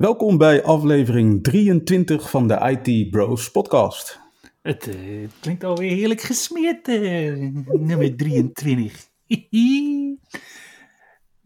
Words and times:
Welkom 0.00 0.38
bij 0.38 0.64
aflevering 0.64 1.44
23 1.44 2.30
van 2.30 2.48
de 2.48 2.78
IT 2.84 3.10
Bros 3.10 3.50
podcast. 3.50 4.20
Het 4.62 4.86
uh, 4.86 5.28
klinkt 5.40 5.64
alweer 5.64 5.90
heerlijk 5.90 6.20
gesmeerd, 6.20 6.88
uh, 6.88 7.52
nummer 7.66 8.16
23. 8.16 9.06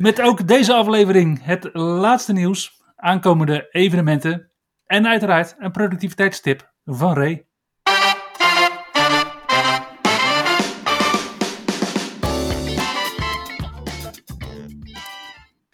Met 0.07 0.21
ook 0.21 0.49
deze 0.49 0.73
aflevering 0.73 1.45
het 1.45 1.71
laatste 1.73 2.33
nieuws, 2.33 2.83
aankomende 2.97 3.69
evenementen 3.71 4.51
en 4.87 5.07
uiteraard 5.07 5.55
een 5.59 5.71
productiviteitstip 5.71 6.73
van 6.85 7.15
Ray. 7.15 7.47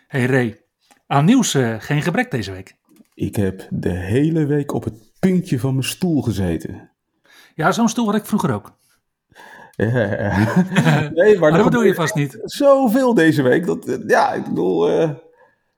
Hey 0.06 0.26
Ray, 0.26 0.60
aan 1.10 1.24
nieuws 1.24 1.54
uh, 1.54 1.74
geen 1.78 2.02
gebrek 2.02 2.30
deze 2.30 2.52
week. 2.52 2.74
Ik 3.14 3.36
heb 3.36 3.66
de 3.70 3.88
hele 3.88 4.46
week 4.46 4.72
op 4.72 4.84
het 4.84 4.94
puntje 5.18 5.58
van 5.58 5.72
mijn 5.72 5.84
stoel 5.84 6.22
gezeten. 6.22 6.90
Ja, 7.54 7.72
zo'n 7.72 7.88
stoel 7.88 8.06
had 8.06 8.14
ik 8.14 8.26
vroeger 8.26 8.54
ook. 8.54 8.72
nee, 11.14 11.38
maar, 11.38 11.52
dat 11.52 11.64
bedoel 11.64 11.82
je 11.82 11.94
vast 11.94 12.14
niet. 12.14 12.38
Zoveel 12.42 13.14
deze 13.14 13.42
week. 13.42 13.66
Dat, 13.66 13.98
ja, 14.06 14.32
ik 14.32 14.44
bedoel, 14.44 14.90
uh, 14.90 15.10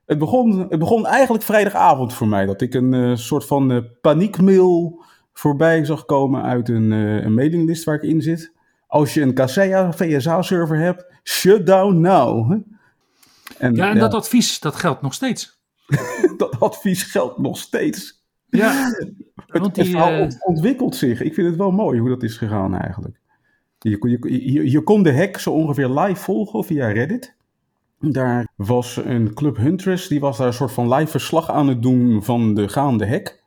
het, 0.05 0.17
begon, 0.17 0.59
het 0.69 0.79
begon 0.79 1.05
eigenlijk 1.05 1.43
vrijdagavond 1.43 2.13
voor 2.13 2.27
mij. 2.27 2.45
Dat 2.45 2.61
ik 2.61 2.73
een 2.73 2.93
uh, 2.93 3.15
soort 3.15 3.45
van 3.45 3.71
uh, 3.71 3.77
paniekmail 4.01 5.03
voorbij 5.33 5.85
zag 5.85 6.05
komen 6.05 6.43
uit 6.43 6.69
een, 6.69 6.91
een 6.91 7.33
mailinglist 7.33 7.83
waar 7.83 7.95
ik 7.95 8.03
in 8.03 8.21
zit. 8.21 8.53
Als 8.87 9.13
je 9.13 9.21
een 9.21 9.33
Kaseya 9.33 9.91
VSA-server 9.91 10.77
hebt, 10.77 11.05
shut 11.23 11.65
down 11.65 11.99
now. 11.99 12.61
En, 13.63 13.75
ja, 13.75 13.89
en 13.89 13.95
ja. 13.95 13.99
dat 13.99 14.13
advies, 14.13 14.59
dat 14.59 14.75
geldt 14.75 15.01
nog 15.01 15.13
steeds. 15.13 15.59
dat 16.37 16.59
advies 16.59 17.03
geldt 17.03 17.37
nog 17.37 17.57
steeds. 17.57 18.23
Ja, 18.49 18.71
het, 19.47 19.73
die, 19.73 19.83
het 19.83 19.87
verhaal 19.87 20.21
uh... 20.21 20.27
ontwikkelt 20.39 20.95
zich. 20.95 21.21
Ik 21.21 21.33
vind 21.33 21.47
het 21.47 21.55
wel 21.55 21.71
mooi 21.71 21.99
hoe 21.99 22.09
dat 22.09 22.23
is 22.23 22.37
gegaan 22.37 22.75
eigenlijk. 22.77 23.19
Je, 23.79 23.97
je, 23.99 24.51
je, 24.53 24.71
je 24.71 24.81
kon 24.81 25.03
de 25.03 25.15
hack 25.15 25.37
zo 25.37 25.51
ongeveer 25.51 25.89
live 25.89 26.21
volgen 26.21 26.63
via 26.63 26.87
Reddit. 26.87 27.35
Daar 27.99 28.47
was 28.55 28.95
een 28.95 29.33
Club 29.33 29.57
Huntress, 29.57 30.07
die 30.07 30.19
was 30.19 30.37
daar 30.37 30.47
een 30.47 30.53
soort 30.53 30.71
van 30.71 30.93
live 30.93 31.11
verslag 31.11 31.49
aan 31.49 31.67
het 31.67 31.81
doen 31.81 32.23
van 32.23 32.53
de 32.53 32.69
gaande 32.69 33.07
hack. 33.07 33.43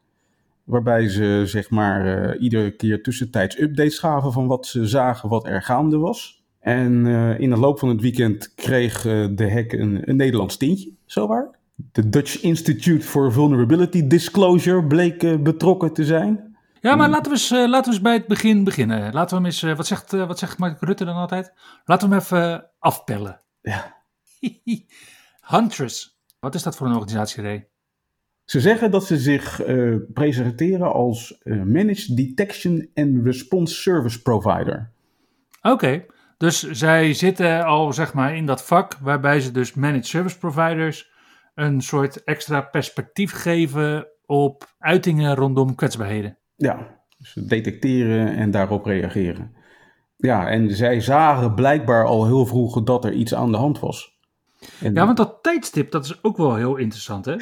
Waarbij 0.64 1.08
ze 1.08 1.42
zeg 1.47 1.70
maar 1.70 2.34
uh, 2.34 2.42
iedere 2.42 2.70
keer 2.70 3.03
tussentijds 3.03 3.61
updates 3.61 3.98
gaven 3.98 4.33
van 4.33 4.47
wat 4.47 4.67
ze 4.67 4.86
zagen 4.86 5.28
wat 5.28 5.47
er 5.47 5.62
gaande 5.62 5.98
was. 5.98 6.36
En 6.67 7.06
uh, 7.06 7.41
in 7.41 7.50
de 7.50 7.56
loop 7.56 7.78
van 7.78 7.89
het 7.89 8.00
weekend 8.00 8.55
kreeg 8.55 9.05
uh, 9.05 9.27
de 9.31 9.53
hack 9.53 9.72
een, 9.72 10.09
een 10.09 10.17
Nederlands 10.17 10.56
tintje, 10.56 10.92
zowaar. 11.05 11.50
De 11.75 12.08
Dutch 12.08 12.41
Institute 12.41 13.06
for 13.06 13.33
Vulnerability 13.33 14.06
Disclosure 14.06 14.84
bleek 14.84 15.23
uh, 15.23 15.36
betrokken 15.36 15.92
te 15.92 16.05
zijn. 16.05 16.56
Ja, 16.81 16.95
maar 16.95 17.08
laten 17.08 17.33
we 17.33 17.39
eens, 17.39 17.50
laten 17.50 17.84
we 17.84 17.91
eens 17.91 18.00
bij 18.00 18.12
het 18.12 18.27
begin 18.27 18.64
beginnen. 18.64 19.12
Laten 19.12 19.28
we 19.28 19.42
hem 19.42 19.45
eens, 19.45 19.62
wat, 19.77 19.86
zegt, 19.86 20.11
wat 20.11 20.39
zegt 20.39 20.58
Mark 20.58 20.81
Rutte 20.81 21.05
dan 21.05 21.14
altijd? 21.14 21.53
Laten 21.84 22.08
we 22.08 22.14
hem 22.14 22.25
even 22.25 22.70
afpellen. 22.78 23.41
Ja. 23.61 23.96
Huntress, 25.40 26.19
wat 26.40 26.55
is 26.55 26.63
dat 26.63 26.77
voor 26.77 26.86
een 26.86 26.95
organisatie, 26.95 27.42
Ray? 27.42 27.69
Ze 28.45 28.61
zeggen 28.61 28.90
dat 28.90 29.05
ze 29.07 29.19
zich 29.19 29.63
presenteren 30.13 30.92
als 30.92 31.40
Managed 31.45 32.17
Detection 32.17 32.89
and 32.95 33.24
Response 33.24 33.74
Service 33.74 34.23
Provider. 34.23 34.90
Oké, 35.63 35.73
okay. 35.73 36.07
Dus 36.36 36.70
zij 36.70 37.14
zitten 37.14 37.64
al 37.64 37.92
zeg 37.92 38.14
maar 38.14 38.36
in 38.36 38.47
dat 38.47 38.64
vak 38.64 38.98
waarbij 39.01 39.41
ze 39.41 39.51
dus 39.52 39.74
Managed 39.74 40.07
Service 40.07 40.39
Providers 40.39 41.11
een 41.55 41.80
soort 41.80 42.24
extra 42.24 42.61
perspectief 42.61 43.33
geven 43.33 44.07
op 44.27 44.75
uitingen 44.79 45.35
rondom 45.35 45.75
kwetsbaarheden. 45.75 46.39
Ja, 46.57 47.01
dus 47.19 47.33
detecteren 47.35 48.36
en 48.36 48.51
daarop 48.51 48.85
reageren. 48.85 49.55
Ja, 50.17 50.48
en 50.48 50.77
zij 50.77 51.01
zagen 51.01 51.55
blijkbaar 51.55 52.05
al 52.05 52.27
heel 52.27 52.46
vroeg 52.46 52.83
dat 52.83 53.05
er 53.05 53.13
iets 53.13 53.35
aan 53.35 53.52
de 53.52 53.58
hand 53.58 53.80
was. 53.80 54.19
En... 54.80 54.95
Ja, 54.95 55.05
want 55.05 55.17
dat 55.17 55.39
tijdstip, 55.42 55.91
dat 55.91 56.05
is 56.05 56.25
ook 56.25 56.36
wel 56.36 56.55
heel 56.55 56.77
interessant, 56.77 57.25
hè? 57.25 57.36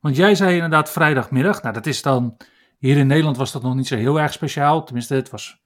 Want 0.00 0.16
jij 0.16 0.34
zei 0.34 0.54
inderdaad 0.54 0.90
vrijdagmiddag. 0.90 1.62
Nou, 1.62 1.74
dat 1.74 1.86
is 1.86 2.02
dan... 2.02 2.36
Hier 2.78 2.96
in 2.96 3.06
Nederland 3.06 3.36
was 3.36 3.52
dat 3.52 3.62
nog 3.62 3.74
niet 3.74 3.86
zo 3.86 3.96
heel 3.96 4.20
erg 4.20 4.32
speciaal. 4.32 4.84
Tenminste, 4.84 5.14
het 5.14 5.30
was 5.30 5.60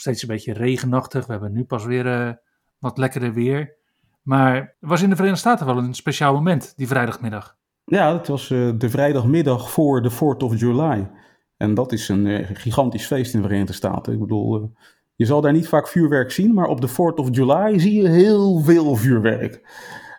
steeds 0.00 0.22
een 0.22 0.28
beetje 0.28 0.52
regenachtig. 0.52 1.26
We 1.26 1.32
hebben 1.32 1.52
nu 1.52 1.64
pas 1.64 1.84
weer 1.84 2.06
uh, 2.06 2.32
wat 2.78 2.98
lekkerder 2.98 3.32
weer. 3.32 3.74
Maar 4.22 4.76
was 4.80 5.02
in 5.02 5.08
de 5.08 5.16
Verenigde 5.16 5.40
Staten 5.40 5.66
wel 5.66 5.78
een 5.78 5.94
speciaal 5.94 6.34
moment, 6.34 6.72
die 6.76 6.86
vrijdagmiddag. 6.86 7.56
Ja, 7.84 8.16
het 8.16 8.28
was 8.28 8.50
uh, 8.50 8.72
de 8.78 8.90
vrijdagmiddag 8.90 9.70
voor 9.70 10.02
de 10.02 10.10
4th 10.10 10.44
of 10.44 10.60
July. 10.60 11.10
En 11.56 11.74
dat 11.74 11.92
is 11.92 12.08
een 12.08 12.26
uh, 12.26 12.48
gigantisch 12.52 13.06
feest 13.06 13.34
in 13.34 13.40
de 13.40 13.46
Verenigde 13.46 13.72
Staten. 13.72 14.12
Ik 14.12 14.18
bedoel, 14.18 14.72
je 15.14 15.26
zal 15.26 15.40
daar 15.40 15.52
niet 15.52 15.68
vaak 15.68 15.88
vuurwerk 15.88 16.30
zien, 16.30 16.54
maar 16.54 16.66
op 16.66 16.80
de 16.80 16.90
4th 16.90 17.14
of 17.14 17.28
July 17.30 17.78
zie 17.78 18.02
je 18.02 18.08
heel 18.08 18.60
veel 18.60 18.96
vuurwerk. 18.96 19.60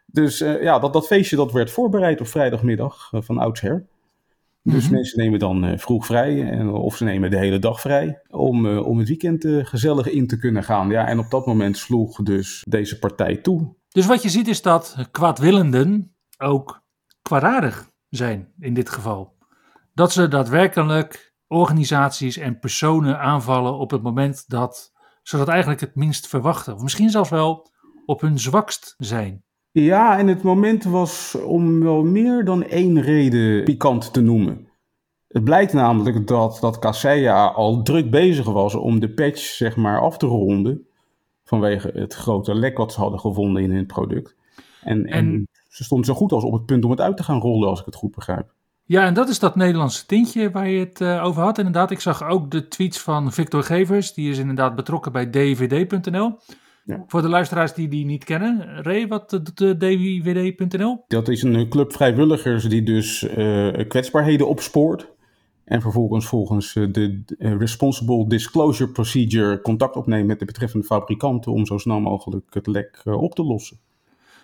Dus 0.06 0.38
ja, 0.38 0.80
dat, 0.80 0.94
dat 0.94 1.08
feestje 1.08 1.36
dat 1.36 1.52
werd 1.52 1.72
voorbereid 1.72 2.22
op 2.22 2.28
vrijdagmiddag 2.28 3.10
van 3.12 3.38
oudsher. 3.38 3.86
Dus 4.68 4.76
mm 4.76 4.90
-hmm. 4.90 4.92
mensen 4.92 5.20
nemen 5.20 5.40
dan 5.40 5.80
vroeg 5.80 6.06
vrij, 6.06 6.50
en, 6.50 6.70
of 6.70 6.96
ze 6.96 7.04
nemen 7.04 7.30
de 7.30 7.38
hele 7.38 7.60
dag 7.60 7.82
vrij, 7.82 8.22
om, 8.28 8.78
om 8.78 8.98
het 8.98 9.08
weekend 9.08 9.46
gezellig 9.68 10.10
in 10.10 10.28
te 10.28 10.38
kunnen 10.38 10.64
gaan. 10.64 10.90
Ja, 10.90 11.08
en 11.08 11.20
op 11.20 11.30
dat 11.30 11.46
moment 11.46 11.78
sloeg 11.78 12.24
dus 12.24 12.64
deze 12.70 13.00
partij 13.00 13.38
toe. 13.38 13.76
Dus 13.90 14.06
wat 14.06 14.24
je 14.24 14.30
ziet 14.30 14.48
is 14.48 14.62
dat 14.62 14.96
kwaadwillenden 15.12 16.16
ook 16.38 16.84
kwaadaardig 17.22 17.90
zijn 18.10 18.54
in 18.60 18.74
dit 18.74 18.90
geval. 18.90 19.36
Dat 19.94 20.12
ze 20.12 20.28
daadwerkelijk 20.28 21.36
organisaties 21.48 22.38
en 22.38 22.60
personen 22.60 23.20
aanvallen 23.20 23.78
op 23.78 23.92
het 23.92 24.02
moment 24.02 24.44
dat 24.48 24.92
ze 25.24 25.38
dat 25.38 25.48
eigenlijk 25.48 25.82
het 25.82 25.96
minst 25.96 26.28
verwachten. 26.28 26.74
Of 26.74 26.82
misschien 26.82 27.10
zelfs 27.10 27.30
wel 27.30 27.72
op 28.06 28.22
hun 28.22 28.40
zwakst 28.40 28.94
zijn. 28.98 29.44
Ja, 29.84 30.18
en 30.18 30.28
het 30.28 30.42
moment 30.42 30.84
was 30.84 31.38
om 31.46 31.84
wel 31.84 32.04
meer 32.04 32.46
dan 32.46 32.64
één 32.64 33.02
reden 33.02 33.64
pikant 33.64 34.14
te 34.14 34.22
noemen. 34.22 34.68
Het 35.28 35.44
blijkt 35.44 35.74
namelijk 35.74 36.28
dat, 36.28 36.58
dat 36.62 36.80
Kaseya 36.80 37.46
al 37.46 37.82
druk 37.82 38.10
bezig 38.10 38.46
was 38.46 38.76
om 38.76 39.00
de 39.00 39.10
patch 39.10 39.40
zeg 39.40 39.76
maar, 39.76 40.00
af 40.00 40.18
te 40.18 40.26
ronden 40.26 40.88
vanwege 41.44 41.92
het 41.94 42.14
grote 42.14 42.56
lek 42.56 42.78
wat 42.78 42.94
ze 42.94 43.00
hadden 43.00 43.20
gevonden 43.20 43.64
in 43.64 43.72
hun 43.72 43.86
product. 43.86 44.36
En, 44.82 45.06
en, 45.06 45.26
en, 45.26 45.48
ze 45.70 45.84
stond 45.84 46.06
zo 46.06 46.14
goed 46.14 46.32
als 46.32 46.44
op 46.44 46.54
het 46.54 46.66
punt 46.66 46.84
om 46.84 46.92
het 46.92 47.02
uit 47.02 47.18
te 47.18 47.24
gaan 47.24 47.40
rollen, 47.40 47.70
als 47.70 47.80
ik 47.80 47.86
het 47.86 47.96
goed 47.96 48.16
begrijp. 48.16 48.54
Ja, 48.84 49.06
en 49.06 49.14
dat 49.14 49.30
is 49.30 49.40
dat 49.40 49.56
Nederlandse 49.56 50.06
tintje 50.06 50.52
waar 50.52 50.70
je 50.70 50.80
het 50.80 51.02
uh, 51.02 51.24
over 51.24 51.42
had. 51.44 51.58
Inderdaad, 51.58 51.92
ik 51.92 52.00
zag 52.00 52.24
ook 52.24 52.52
de 52.52 52.68
tweets 52.68 53.00
van 53.00 53.32
Victor 53.32 53.64
Gevers. 53.64 54.14
Die 54.14 54.30
is 54.30 54.38
inderdaad 54.38 54.76
betrokken 54.76 55.12
bij 55.12 55.30
dvd.nl. 55.30 56.38
Ja. 56.88 57.04
Voor 57.08 57.22
de 57.22 57.30
luisteraars 57.30 57.74
die 57.74 57.88
die 57.88 58.06
niet 58.06 58.24
kennen, 58.24 58.84
Ray, 58.84 59.08
wat 59.08 59.30
doet 59.30 59.58
de 59.58 59.78
dvd.nl? 59.78 61.04
Dat 61.08 61.28
is 61.28 61.44
een 61.44 61.70
club 61.70 61.94
vrijwilligers 61.94 62.64
die 62.64 62.84
dus 62.84 63.24
uh, 63.24 63.88
kwetsbaarheden 63.88 64.48
opspoort. 64.48 65.16
En 65.64 65.82
vervolgens 65.82 66.26
volgens 66.26 66.74
de 66.74 67.24
Responsible 67.38 68.28
Disclosure 68.28 68.92
Procedure 68.92 69.62
contact 69.62 69.96
opnemen 69.96 70.26
met 70.26 70.40
de 70.40 70.46
betreffende 70.46 70.86
fabrikanten 70.86 71.52
om 71.52 71.66
zo 71.66 71.78
snel 71.78 72.00
mogelijk 72.00 72.54
het 72.54 72.68
lek 72.68 73.02
op 73.04 73.36
te 73.36 73.44
lossen. 73.44 73.80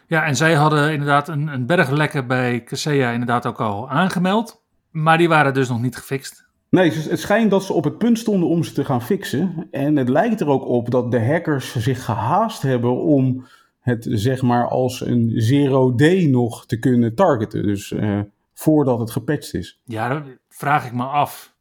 Ja, 0.07 0.25
en 0.25 0.35
zij 0.35 0.53
hadden 0.53 0.91
inderdaad 0.91 1.27
een, 1.27 1.47
een 1.47 1.65
berg 1.65 1.89
lekken 1.89 2.27
bij 2.27 2.63
Kaseya 2.63 3.11
inderdaad 3.11 3.45
ook 3.45 3.61
al 3.61 3.89
aangemeld. 3.89 4.63
Maar 4.91 5.17
die 5.17 5.27
waren 5.27 5.53
dus 5.53 5.69
nog 5.69 5.81
niet 5.81 5.95
gefixt. 5.95 6.42
Nee, 6.73 6.91
het 6.91 7.19
schijnt 7.19 7.51
dat 7.51 7.63
ze 7.63 7.73
op 7.73 7.83
het 7.83 7.97
punt 7.97 8.19
stonden 8.19 8.49
om 8.49 8.63
ze 8.63 8.73
te 8.73 8.85
gaan 8.85 9.01
fixen. 9.01 9.67
En 9.71 9.95
het 9.95 10.09
lijkt 10.09 10.41
er 10.41 10.47
ook 10.47 10.67
op 10.67 10.91
dat 10.91 11.11
de 11.11 11.25
hackers 11.25 11.75
zich 11.75 12.05
gehaast 12.05 12.61
hebben 12.61 13.01
om 13.01 13.45
het 13.79 14.07
zeg 14.09 14.41
maar 14.41 14.67
als 14.67 15.05
een 15.05 15.31
zero 15.35 15.95
day 15.95 16.25
nog 16.25 16.65
te 16.65 16.79
kunnen 16.79 17.15
targeten. 17.15 17.63
Dus 17.63 17.91
uh, 17.91 18.19
voordat 18.53 18.99
het 18.99 19.11
gepatcht 19.11 19.53
is. 19.53 19.81
Ja, 19.83 20.07
dat 20.07 20.23
vraag 20.49 20.85
ik 20.85 20.93
me 20.93 21.03
af. 21.03 21.55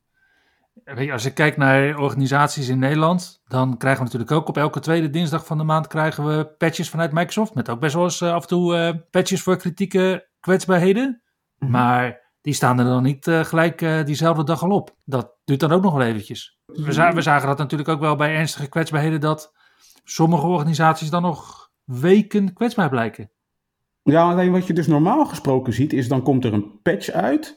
Weet 0.85 1.07
je, 1.07 1.13
als 1.13 1.25
ik 1.25 1.35
kijk 1.35 1.57
naar 1.57 1.99
organisaties 1.99 2.69
in 2.69 2.79
Nederland, 2.79 3.43
dan 3.49 3.77
krijgen 3.77 4.05
we 4.05 4.05
natuurlijk 4.05 4.41
ook 4.41 4.49
op 4.49 4.57
elke 4.57 4.81
tweede 4.81 5.11
dinsdag 5.11 5.47
van 5.47 5.59
de 5.59 5.65
maand 5.65 5.87
krijgen 5.87 6.27
we 6.27 6.47
patches 6.59 6.91
vanuit 6.91 7.13
Microsoft. 7.13 7.55
Met 7.55 7.69
ook 7.69 7.81
best 7.81 7.95
wel 7.95 8.05
eens 8.05 8.21
uh, 8.21 8.33
af 8.33 8.43
en 8.43 8.49
toe 8.49 8.77
uh, 8.77 9.01
patches 9.11 9.43
voor 9.43 9.57
kritieke 9.57 10.29
kwetsbaarheden. 10.41 11.05
Mm 11.05 11.19
-hmm. 11.59 11.71
Maar 11.71 12.22
die 12.43 12.55
staan 12.55 12.79
er 12.79 12.85
dan 12.85 13.03
niet 13.03 13.27
uh, 13.27 13.45
gelijk 13.45 14.07
diezelfde 14.07 14.45
dag 14.45 14.63
al 14.63 14.71
op. 14.71 14.97
Dat 15.05 15.33
duurt 15.45 15.61
dan 15.61 15.73
ook 15.73 15.83
nog 15.83 15.95
wel 15.95 16.07
eventjes. 16.07 16.59
We, 16.67 16.93
za- 16.93 17.13
we 17.15 17.23
zagen 17.23 17.49
dat 17.49 17.59
natuurlijk 17.59 17.89
ook 17.89 18.01
wel 18.01 18.17
bij 18.17 18.35
ernstige 18.35 18.69
kwetsbaarheden, 18.69 19.21
dat 19.21 19.53
sommige 20.05 20.47
organisaties 20.47 21.11
dan 21.11 21.23
nog 21.23 21.71
weken 21.85 22.53
kwetsbaar 22.53 22.89
blijken. 22.89 23.31
Ja, 24.03 24.31
alleen 24.31 24.53
wat 24.53 24.67
je 24.67 24.73
dus 24.73 24.87
normaal 24.87 25.25
gesproken 25.27 25.73
ziet, 25.73 25.93
is 25.93 26.09
dan 26.09 26.23
komt 26.23 26.45
er 26.45 26.53
een 26.53 26.81
patch 26.83 27.11
uit. 27.11 27.55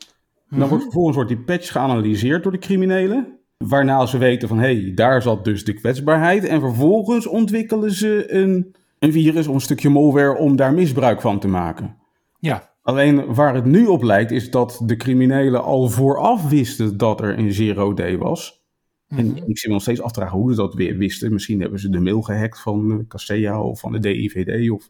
Dan 0.50 0.60
Mhm. 0.60 0.68
wordt 0.70 0.84
vervolgens 0.84 1.16
wordt 1.16 1.31
die 1.31 1.44
patch 1.44 1.72
geanalyseerd 1.72 2.44
door 2.44 2.52
de 2.52 2.58
criminelen. 2.58 3.40
Waarna 3.58 4.06
ze 4.06 4.18
weten 4.18 4.48
van, 4.48 4.58
hé, 4.60 4.81
hey, 4.81 4.92
daar 4.94 5.22
zat 5.22 5.44
dus 5.44 5.66
de 5.66 5.74
kwetsbaarheid. 5.74 6.44
En 6.46 6.60
vervolgens 6.60 7.28
ontwikkelen 7.28 7.92
ze 7.92 8.34
een, 8.34 8.76
een 9.00 9.12
virus 9.12 9.48
of 9.48 9.54
een 9.54 9.62
stukje 9.62 9.90
malware 9.90 10.38
om 10.38 10.56
daar 10.56 10.74
misbruik 10.74 11.22
van 11.22 11.40
te 11.40 11.48
maken. 11.48 11.98
Ja, 12.40 12.74
Alleen 12.86 13.34
waar 13.34 13.56
het 13.56 13.66
nu 13.66 13.86
op 13.86 14.04
lijkt, 14.04 14.32
is 14.32 14.52
dat 14.52 14.82
de 14.84 14.96
criminelen 14.96 15.64
al 15.64 15.90
vooraf 15.90 16.50
wisten 16.50 16.98
dat 16.98 17.22
er 17.22 17.38
een 17.40 17.54
zero 17.54 17.94
day 17.94 18.18
was. 18.18 18.64
En 19.08 19.26
Mhm. 19.28 19.38
ik 19.38 19.58
zit 19.58 19.68
me 19.68 19.74
nog 19.74 19.82
steeds 19.82 20.02
af 20.02 20.12
te 20.12 20.20
vragen 20.20 20.38
hoe 20.40 20.50
ze 20.50 20.56
dat 20.58 20.74
weer 20.74 20.98
wisten. 20.98 21.34
Misschien 21.34 21.62
hebben 21.62 21.80
ze 21.80 21.90
de 21.90 22.00
mail 22.00 22.22
gehackt 22.22 22.62
van 22.62 22.92
eh, 22.92 22.98
Kaseya 23.08 23.62
of 23.62 23.80
van 23.80 23.92
de 23.92 24.00
DIVD 24.00 24.70
of 24.72 24.90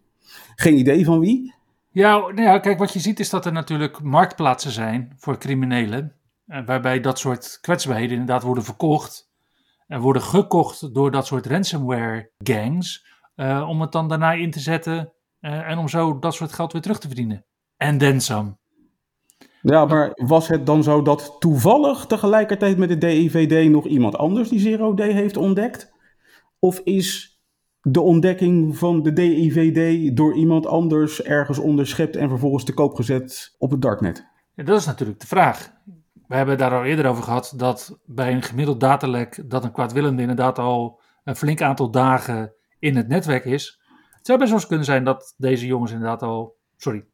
geen 0.56 0.78
idee 0.78 1.06
van 1.06 1.20
wie. 1.20 1.54
Ja, 1.90 2.18
nou 2.20 2.42
ja, 2.42 2.60
kijk, 2.60 2.80
wat 2.80 2.94
je 2.94 3.00
ziet 3.00 3.20
is 3.20 3.30
dat 3.30 3.46
er 3.46 3.52
natuurlijk 3.52 4.02
marktplaatsen 4.02 4.72
zijn 4.72 5.14
voor 5.18 5.38
criminelen. 5.38 6.14
eh, 6.48 6.66
Waarbij 6.66 7.00
dat 7.00 7.20
soort 7.20 7.58
kwetsbaarheden 7.62 8.12
inderdaad 8.18 8.44
worden 8.44 8.64
verkocht. 8.64 9.32
En 9.88 10.00
worden 10.02 10.22
gekocht 10.22 10.94
door 10.94 11.12
dat 11.12 11.26
soort 11.26 11.46
ransomware 11.46 12.32
gangs. 12.38 13.06
eh, 13.36 13.66
om 13.70 13.82
het 13.82 13.92
dan 13.92 14.08
daarna 14.08 14.32
in 14.32 14.52
te 14.52 14.60
zetten. 14.60 15.10
en 15.40 15.78
om 15.78 15.88
zo 15.88 16.20
dat 16.20 16.34
soort 16.34 16.54
geld 16.54 16.72
weer 16.74 16.82
terug 16.82 17.00
te 17.00 17.08
verdienen. 17.08 17.46
En 17.78 17.98
then 17.98 18.22
some. 18.22 18.56
Ja, 19.62 19.86
maar 19.86 20.12
was 20.14 20.48
het 20.48 20.66
dan 20.66 20.84
zo 20.84 21.02
dat 21.02 21.36
toevallig 21.40 22.06
tegelijkertijd 22.06 22.78
met 22.78 22.90
de 22.90 22.98
DIVD 22.98 23.70
nog 23.70 23.86
iemand 23.86 24.18
anders 24.18 24.50
die 24.50 24.60
Zero 24.60 24.94
Day 24.94 25.12
heeft 25.12 25.38
ontdekt? 25.38 25.94
Of 26.60 26.80
is 26.80 27.40
de 27.82 28.02
ontdekking 28.02 28.78
van 28.78 29.04
de 29.04 29.14
DIVD 29.14 30.16
door 30.18 30.36
iemand 30.36 30.66
anders 30.66 31.24
ergens 31.24 31.58
onderschept 31.58 32.16
en 32.16 32.30
vervolgens 32.30 32.64
te 32.64 32.74
koop 32.74 32.94
gezet 32.94 33.56
op 33.58 33.72
het 33.72 33.82
darknet? 33.82 34.28
Ja, 34.54 34.64
dat 34.64 34.80
is 34.80 34.86
natuurlijk 34.86 35.20
de 35.20 35.28
vraag. 35.28 35.74
We 36.28 36.36
hebben 36.36 36.58
daar 36.58 36.74
al 36.74 36.84
eerder 36.84 37.06
over 37.06 37.24
gehad 37.24 37.54
dat 37.58 38.00
bij 38.06 38.34
een 38.34 38.42
gemiddeld 38.42 38.80
datalek 38.80 39.44
dat 39.50 39.64
een 39.64 39.72
kwaadwillende 39.72 40.22
inderdaad 40.22 40.60
al 40.60 41.02
een 41.24 41.36
flink 41.36 41.62
aantal 41.62 41.92
dagen 41.92 42.54
in 42.80 42.96
het 42.96 43.08
netwerk 43.08 43.46
is. 43.46 43.82
Het 44.12 44.26
zou 44.26 44.40
best 44.40 44.50
wel 44.50 44.60
eens 44.60 44.68
kunnen 44.68 44.86
zijn 44.86 45.04
dat 45.04 45.34
deze 45.38 45.66
jongens 45.66 45.92
inderdaad 45.92 46.22
al, 46.22 46.56
sorry, 46.78 47.06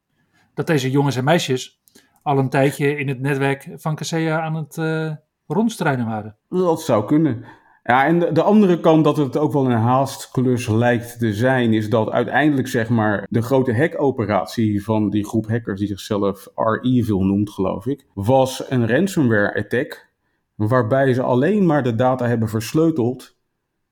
dat 0.53 0.67
deze 0.67 0.91
jongens 0.91 1.15
en 1.15 1.23
meisjes 1.23 1.81
al 2.23 2.37
een 2.37 2.49
tijdje 2.49 2.97
in 2.97 3.07
het 3.07 3.19
netwerk 3.19 3.69
van 3.75 3.95
Kaseya 3.95 4.41
aan 4.41 4.55
het 4.55 4.77
eh 4.77 5.11
rondstruinen 5.53 6.05
waren. 6.05 6.35
Dat 6.49 6.81
zou 6.81 7.05
kunnen. 7.05 7.43
Ja, 7.83 8.05
en 8.05 8.19
de, 8.19 8.31
de 8.31 8.41
andere 8.41 8.79
kant 8.79 9.03
dat 9.03 9.17
het 9.17 9.37
ook 9.37 9.53
wel 9.53 9.65
een 9.65 9.77
haastklus 9.77 10.67
lijkt 10.67 11.19
te 11.19 11.33
zijn, 11.33 11.73
is 11.73 11.89
dat 11.89 12.09
uiteindelijk 12.09 12.67
zeg 12.67 12.89
maar 12.89 13.27
de 13.29 13.41
grote 13.41 13.75
hackoperatie 13.75 14.83
van 14.83 15.09
die 15.09 15.25
groep 15.25 15.47
hackers 15.47 15.79
die 15.79 15.87
zichzelf 15.87 16.47
R-Evil 16.55 17.23
noemt, 17.23 17.49
geloof 17.49 17.85
ik, 17.85 18.05
was 18.13 18.69
een 18.69 18.87
ransomware 18.87 19.55
attack 19.55 20.09
waarbij 20.55 21.13
ze 21.13 21.21
alleen 21.21 21.65
maar 21.65 21.83
de 21.83 21.95
data 21.95 22.27
hebben 22.27 22.49
versleuteld 22.49 23.37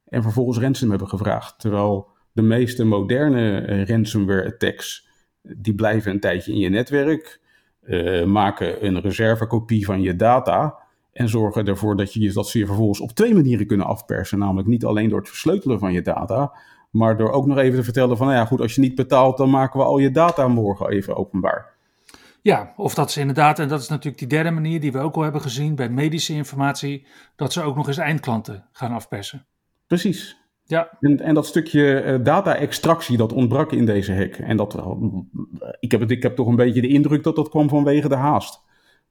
en 0.06 0.22
vervolgens 0.22 0.58
ransom 0.58 0.90
hebben 0.90 1.10
gevraagd. 1.10 1.60
Terwijl 1.60 2.08
de 2.32 2.42
meeste 2.42 2.84
moderne 2.84 3.60
eh, 3.60 3.86
ransomware 3.86 4.54
attacks, 4.54 5.09
die 5.42 5.76
blijven 5.76 6.12
een 6.12 6.20
tijdje 6.20 6.52
in 6.52 6.60
je 6.60 6.70
netwerk, 6.70 7.40
eh, 7.82 8.26
maken 8.26 8.86
een 8.86 9.02
reservekopie 9.02 9.86
van 9.86 10.02
je 10.02 10.16
data 10.16 10.78
en 11.12 11.30
zorgen 11.30 11.66
ervoor 11.66 11.98
dat, 11.98 12.14
je, 12.14 12.32
dat 12.32 12.50
ze 12.50 12.60
je 12.60 12.66
vervolgens 12.66 13.00
op 13.00 13.12
twee 13.12 13.34
manieren 13.34 13.68
kunnen 13.68 13.86
afpersen. 13.86 14.40
Namelijk 14.40 14.68
niet 14.68 14.86
alleen 14.86 15.10
door 15.10 15.20
het 15.20 15.30
versleutelen 15.30 15.80
van 15.80 15.94
je 15.94 16.02
data, 16.02 16.54
maar 16.90 17.18
door 17.18 17.32
ook 17.32 17.46
nog 17.46 17.58
even 17.58 17.78
te 17.78 17.84
vertellen 17.84 18.18
van, 18.18 18.28
nou 18.28 18.40
ja 18.40 18.46
goed, 18.46 18.62
als 18.62 18.76
je 18.76 18.82
niet 18.82 18.96
betaalt, 18.96 19.38
dan 19.38 19.50
maken 19.50 19.80
we 19.80 19.86
al 19.86 19.98
je 19.98 20.12
data 20.12 20.48
morgen 20.48 20.90
even 20.90 21.16
openbaar. 21.16 21.78
Ja, 22.42 22.74
of 22.76 22.94
dat 22.94 23.12
ze 23.12 23.20
inderdaad, 23.20 23.60
en 23.60 23.68
dat 23.68 23.82
is 23.82 23.88
natuurlijk 23.88 24.18
die 24.18 24.28
derde 24.28 24.52
manier 24.52 24.80
die 24.80 24.92
we 24.92 25.00
ook 25.00 25.16
al 25.16 25.22
hebben 25.22 25.42
gezien 25.42 25.76
bij 25.76 25.90
medische 25.90 26.34
informatie, 26.34 27.08
dat 27.36 27.54
ze 27.54 27.62
ook 27.62 27.76
nog 27.76 27.88
eens 27.88 27.98
eindklanten 27.98 28.66
gaan 28.72 28.92
afpersen. 28.92 29.46
Precies. 29.88 30.39
Ja, 30.70 30.98
En, 31.00 31.20
en 31.20 31.34
dat 31.34 31.46
stukje 31.46 32.00
eh, 32.00 32.24
data-extractie, 32.24 33.18
dat 33.18 33.34
ontbrak 33.34 33.72
in 33.72 33.86
deze 33.86 34.14
hack. 34.14 34.36
En 34.36 34.58
dat, 34.58 34.76
eh, 34.76 34.92
ik, 35.80 35.92
heb 35.92 36.00
het, 36.00 36.12
ik 36.12 36.24
heb 36.24 36.36
toch 36.36 36.48
een 36.48 36.56
beetje 36.56 36.82
de 36.82 36.88
indruk 36.88 37.24
dat 37.24 37.36
dat 37.36 37.50
kwam 37.50 37.70
vanwege 37.70 38.10
de 38.10 38.16
haast. 38.16 38.62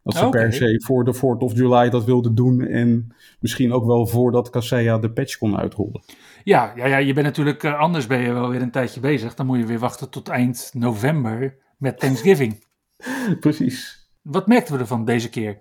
Dat 0.02 0.16
ze 0.16 0.26
Oké. 0.26 0.38
per 0.38 0.52
se 0.52 0.82
voor 0.84 1.04
de 1.04 1.14
4th 1.14 1.38
of 1.38 1.54
July 1.54 1.90
dat 1.90 2.04
wilden 2.04 2.34
doen. 2.34 2.60
En 2.60 3.14
misschien 3.40 3.72
ook 3.72 3.84
wel 3.84 4.06
voordat 4.06 4.50
Kaseya 4.50 4.98
de 4.98 5.10
patch 5.10 5.38
kon 5.38 5.56
uitrollen. 5.58 6.02
Ja, 6.44 6.72
ja, 6.76 6.86
ja, 6.86 6.96
je 6.96 7.12
bent 7.12 7.26
natuurlijk 7.26 7.62
eh, 7.62 7.78
anders 7.78 8.06
ben 8.06 8.20
je 8.20 8.32
wel 8.32 8.48
weer 8.48 8.62
een 8.62 8.70
tijdje 8.70 9.00
bezig. 9.00 9.34
Dan 9.34 9.46
moet 9.46 9.58
je 9.58 9.66
weer 9.66 9.78
wachten 9.78 10.10
tot 10.10 10.28
eind 10.28 10.70
november 10.74 11.56
met 11.78 11.98
Thanksgiving. 11.98 12.64
Precies. 13.40 14.08
Wat 14.22 14.46
merkten 14.46 14.74
we 14.74 14.80
ervan 14.80 15.04
deze 15.04 15.30
keer? 15.30 15.58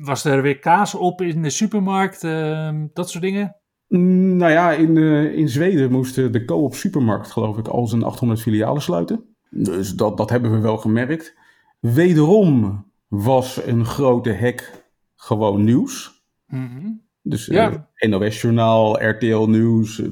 Was 0.00 0.24
er 0.24 0.42
weer 0.42 0.58
kaas 0.58 0.94
op 0.94 1.20
in 1.20 1.42
de 1.42 1.50
supermarkt? 1.50 2.24
eh, 2.24 2.74
dat 2.92 3.10
soort 3.10 3.22
dingen? 3.24 3.56
Mm, 3.88 4.36
Nou 4.36 4.52
ja, 4.52 4.72
in, 4.72 4.96
eh, 4.96 5.36
in 5.38 5.48
Zweden 5.48 5.90
moest 5.90 6.18
eh, 6.18 6.32
de 6.32 6.44
Coop 6.44 6.74
supermarkt, 6.74 7.30
geloof 7.30 7.58
ik, 7.58 7.68
al 7.68 7.86
zijn 7.86 8.02
800 8.02 8.40
filialen 8.40 8.82
sluiten. 8.82 9.24
Dus 9.50 9.94
dat, 9.94 10.16
dat 10.16 10.30
hebben 10.30 10.52
we 10.52 10.58
wel 10.58 10.76
gemerkt. 10.76 11.34
Wederom 11.80 12.84
was 13.08 13.66
een 13.66 13.84
grote 13.84 14.36
hack 14.36 14.70
gewoon 15.16 15.64
nieuws. 15.64 16.22
Mhm. 16.46 16.90
Dus 17.22 17.46
Ja. 17.46 17.86
eh, 17.94 18.08
NOS-journaal, 18.10 19.02
RTL 19.08 19.46
Nieuws, 19.46 20.02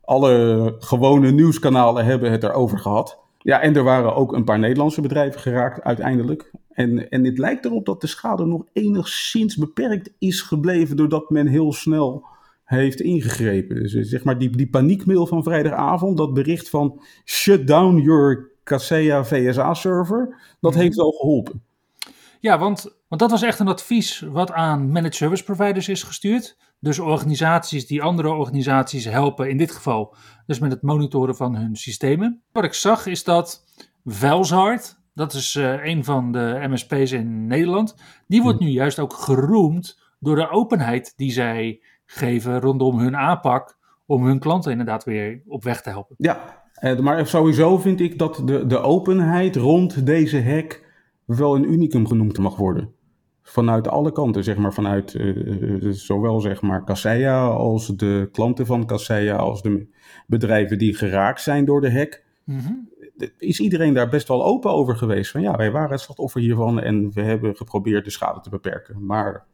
alle 0.00 0.74
gewone 0.78 1.30
nieuwskanalen 1.30 2.04
hebben 2.04 2.30
het 2.30 2.42
erover 2.42 2.78
gehad. 2.78 3.18
Ja, 3.38 3.60
en 3.60 3.76
er 3.76 3.82
waren 3.82 4.14
ook 4.14 4.32
een 4.32 4.44
paar 4.44 4.58
Nederlandse 4.58 5.00
bedrijven 5.00 5.40
geraakt 5.40 5.82
uiteindelijk. 5.82 6.50
En, 6.70 7.10
en 7.10 7.24
het 7.24 7.38
lijkt 7.38 7.64
erop 7.64 7.86
dat 7.86 8.00
de 8.00 8.06
schade 8.06 8.44
nog 8.44 8.64
enigszins 8.72 9.56
beperkt 9.56 10.12
is 10.18 10.40
gebleven 10.40 10.96
doordat 10.96 11.30
men 11.30 11.46
heel 11.46 11.72
snel 11.72 12.26
heeft 12.64 13.00
ingegrepen. 13.00 13.76
Dus 13.76 13.94
eh, 13.94 14.02
zeg 14.04 14.24
maar 14.24 14.38
die, 14.38 14.50
die 14.56 14.68
paniekmail 14.68 15.26
van 15.26 15.42
vrijdagavond, 15.42 16.16
dat 16.16 16.34
bericht 16.34 16.68
van 16.68 17.02
shut 17.24 17.66
down 17.66 17.96
your 18.00 18.52
Kaseya 18.62 19.24
VSA-server, 19.24 20.40
dat 20.60 20.72
Mhm. 20.72 20.80
heeft 20.80 20.96
wel 20.96 21.10
geholpen. 21.10 21.62
Ja, 22.40 22.58
want, 22.58 22.82
want 23.08 23.20
dat 23.20 23.30
was 23.30 23.42
echt 23.42 23.58
een 23.58 23.68
advies 23.68 24.20
wat 24.20 24.52
aan 24.52 24.90
managed 24.90 25.14
service 25.14 25.44
providers 25.44 25.88
is 25.88 26.02
gestuurd. 26.02 26.56
Dus 26.80 26.98
organisaties 26.98 27.86
die 27.86 28.02
andere 28.02 28.28
organisaties 28.28 29.04
helpen, 29.04 29.48
in 29.50 29.56
dit 29.56 29.70
geval 29.72 30.14
dus 30.46 30.58
met 30.58 30.70
het 30.72 30.82
monitoren 30.82 31.36
van 31.36 31.56
hun 31.56 31.76
systemen. 31.76 32.42
Wat 32.52 32.64
ik 32.64 32.72
zag 32.74 33.06
is 33.06 33.24
dat 33.24 33.64
Velzard, 34.04 34.96
dat 35.14 35.32
is 35.32 35.54
eh, 35.54 35.84
een 35.84 36.04
van 36.04 36.32
de 36.32 36.64
MSP's 36.68 37.12
in 37.12 37.46
Nederland, 37.46 37.96
die 38.26 38.42
wordt 38.42 38.60
nu 38.60 38.68
juist 38.68 38.98
ook 38.98 39.12
geroemd 39.12 40.00
door 40.18 40.36
de 40.36 40.50
openheid 40.50 41.12
die 41.16 41.32
zij 41.32 41.80
geven 42.14 42.60
rondom 42.60 42.98
hun 42.98 43.16
aanpak 43.16 43.76
om 44.06 44.26
hun 44.26 44.38
klanten 44.38 44.70
inderdaad 44.70 45.04
weer 45.04 45.42
op 45.46 45.64
weg 45.64 45.82
te 45.82 45.90
helpen. 45.90 46.14
Ja, 46.18 46.62
eh, 46.74 46.98
maar 46.98 47.26
sowieso 47.26 47.78
vind 47.78 48.00
ik 48.00 48.18
dat 48.18 48.42
de, 48.44 48.66
de 48.66 48.78
openheid 48.78 49.56
rond 49.56 50.06
deze 50.06 50.42
hack 50.42 50.82
wel 51.24 51.54
een 51.54 51.72
unicum 51.72 52.06
genoemd 52.06 52.38
mag 52.38 52.56
worden. 52.56 52.92
Vanuit 53.42 53.88
alle 53.88 54.12
kanten, 54.12 54.44
zeg 54.44 54.56
maar, 54.56 54.72
vanuit 54.72 55.14
eh, 55.14 55.28
eh, 55.28 55.90
zowel 55.90 56.40
zeg 56.40 56.62
maar 56.62 56.84
Kaseya 56.84 57.46
als 57.46 57.86
de 57.86 58.28
klanten 58.32 58.66
van 58.66 58.86
Kaseya, 58.86 59.36
als 59.36 59.62
de 59.62 59.86
bedrijven 60.26 60.78
die 60.78 60.94
geraakt 60.94 61.40
zijn 61.40 61.64
door 61.64 61.80
de 61.80 61.92
hack. 61.92 62.22
Mhm. 62.44 62.72
Is 63.38 63.60
iedereen 63.60 63.94
daar 63.94 64.08
best 64.08 64.28
wel 64.28 64.44
open 64.44 64.70
over 64.70 64.96
geweest? 64.96 65.30
Van 65.30 65.40
ja, 65.40 65.56
wij 65.56 65.70
waren 65.70 65.90
het 65.90 66.00
slachtoffer 66.00 66.40
hiervan 66.40 66.80
en 66.80 67.12
we 67.12 67.22
hebben 67.22 67.56
geprobeerd 67.56 68.04
de 68.04 68.10
schade 68.10 68.40
te 68.40 68.50
beperken. 68.50 69.06
Maar 69.06 69.46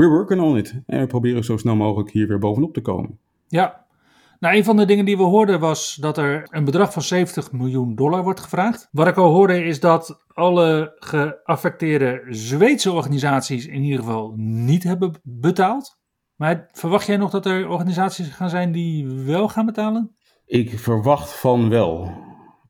we're 0.00 0.12
working 0.12 0.40
on 0.40 0.56
it. 0.56 0.74
En 0.86 1.00
we 1.00 1.06
proberen 1.06 1.44
zo 1.44 1.56
snel 1.56 1.76
mogelijk 1.76 2.10
hier 2.10 2.28
weer 2.28 2.38
bovenop 2.38 2.74
te 2.74 2.80
komen. 2.80 3.18
Ja. 3.48 3.86
Nou, 4.38 4.56
een 4.56 4.64
van 4.64 4.76
de 4.76 4.84
dingen 4.84 5.04
die 5.04 5.16
we 5.16 5.22
hoorden 5.22 5.60
was 5.60 5.94
dat 5.94 6.18
er 6.18 6.46
een 6.50 6.64
bedrag 6.64 6.92
van 6.92 7.02
70 7.02 7.52
miljoen 7.52 7.94
dollar 7.94 8.22
wordt 8.22 8.40
gevraagd. 8.40 8.88
Wat 8.92 9.06
ik 9.06 9.16
al 9.16 9.32
hoorde 9.32 9.64
is 9.64 9.80
dat 9.80 10.24
alle 10.26 10.96
geaffecteerde 10.98 12.26
Zweedse 12.28 12.92
organisaties 12.92 13.66
in 13.66 13.82
ieder 13.82 13.98
geval 13.98 14.32
niet 14.36 14.82
hebben 14.82 15.20
betaald. 15.22 15.98
Maar 16.36 16.68
verwacht 16.72 17.06
jij 17.06 17.16
nog 17.16 17.30
dat 17.30 17.46
er 17.46 17.68
organisaties 17.68 18.28
gaan 18.28 18.50
zijn 18.50 18.72
die 18.72 19.08
wel 19.08 19.48
gaan 19.48 19.66
betalen? 19.66 20.16
Ik 20.46 20.78
verwacht 20.78 21.32
van 21.32 21.68
wel. 21.68 22.12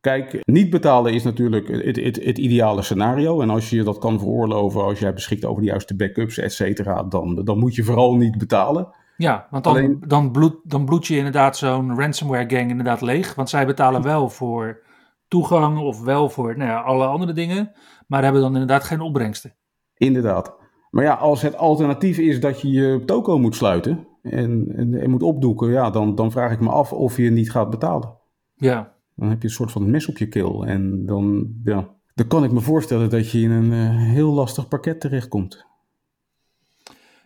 Kijk, 0.01 0.41
niet 0.45 0.71
betalen 0.71 1.13
is 1.13 1.23
natuurlijk 1.23 1.69
het, 1.69 1.97
het, 1.97 2.25
het 2.25 2.39
ideale 2.39 2.83
scenario. 2.83 3.41
En 3.41 3.51
als 3.51 3.71
je 3.71 3.83
dat 3.83 3.99
kan 3.99 4.19
veroorloven, 4.19 4.83
als 4.83 4.99
jij 4.99 5.13
beschikt 5.13 5.45
over 5.45 5.63
de 5.63 5.69
juiste 5.69 5.97
backups, 5.97 6.39
et 6.39 6.53
cetera, 6.53 7.03
dan, 7.03 7.45
dan 7.45 7.59
moet 7.59 7.75
je 7.75 7.85
vooral 7.85 8.15
niet 8.15 8.39
betalen. 8.39 8.89
Ja, 9.17 9.47
want 9.51 9.65
dan, 9.65 9.77
Alleen- 9.77 10.03
dan, 10.07 10.31
bloed, 10.33 10.57
dan 10.65 10.85
bloed 10.85 11.07
je 11.07 11.17
inderdaad 11.17 11.57
zo'n 11.57 11.99
ransomware 11.99 12.57
gang 12.57 12.71
inderdaad 12.71 13.01
leeg. 13.01 13.35
Want 13.35 13.49
zij 13.49 13.67
betalen 13.67 14.03
wel 14.03 14.29
voor 14.29 14.83
toegang 15.29 15.79
of 15.79 16.03
wel 16.03 16.29
voor 16.29 16.57
nou 16.57 16.71
ja, 16.71 16.81
alle 16.81 17.07
andere 17.07 17.33
dingen. 17.33 17.73
Maar 18.07 18.23
hebben 18.23 18.41
dan 18.41 18.53
inderdaad 18.53 18.85
geen 18.85 19.01
opbrengsten. 19.01 19.55
Inderdaad. 19.95 20.57
Maar 20.91 21.05
ja, 21.05 21.15
als 21.15 21.43
het 21.43 21.57
alternatief 21.57 22.19
is 22.19 22.41
dat 22.41 22.61
je 22.61 22.71
je 22.71 23.03
toko 23.05 23.39
moet 23.39 23.57
sluiten 23.57 24.07
en, 24.23 24.73
en, 24.77 24.95
en 24.95 25.11
moet 25.11 25.23
opdoeken, 25.23 25.71
ja, 25.71 25.91
dan, 25.91 26.15
dan 26.15 26.31
vraag 26.31 26.53
ik 26.53 26.61
me 26.61 26.69
af 26.69 26.93
of 26.93 27.17
je 27.17 27.31
niet 27.31 27.51
gaat 27.51 27.71
betalen. 27.71 28.19
Ja. 28.55 28.99
Dan 29.21 29.29
heb 29.29 29.43
je 29.43 29.49
een 29.49 29.55
soort 29.55 29.73
van 29.73 29.91
mes 29.91 30.09
op 30.09 30.19
je 30.19 30.29
keel. 30.29 30.67
En 30.67 31.07
dan, 31.07 31.55
ja, 31.65 31.89
dan 32.15 32.27
kan 32.27 32.45
ik 32.45 32.53
me 32.53 32.61
voorstellen 32.61 33.11
dat 33.11 33.31
je 33.31 33.41
in 33.41 33.51
een 33.51 33.73
uh, 33.73 34.13
heel 34.13 34.33
lastig 34.33 34.69
pakket 34.69 35.01
terechtkomt. 35.01 35.67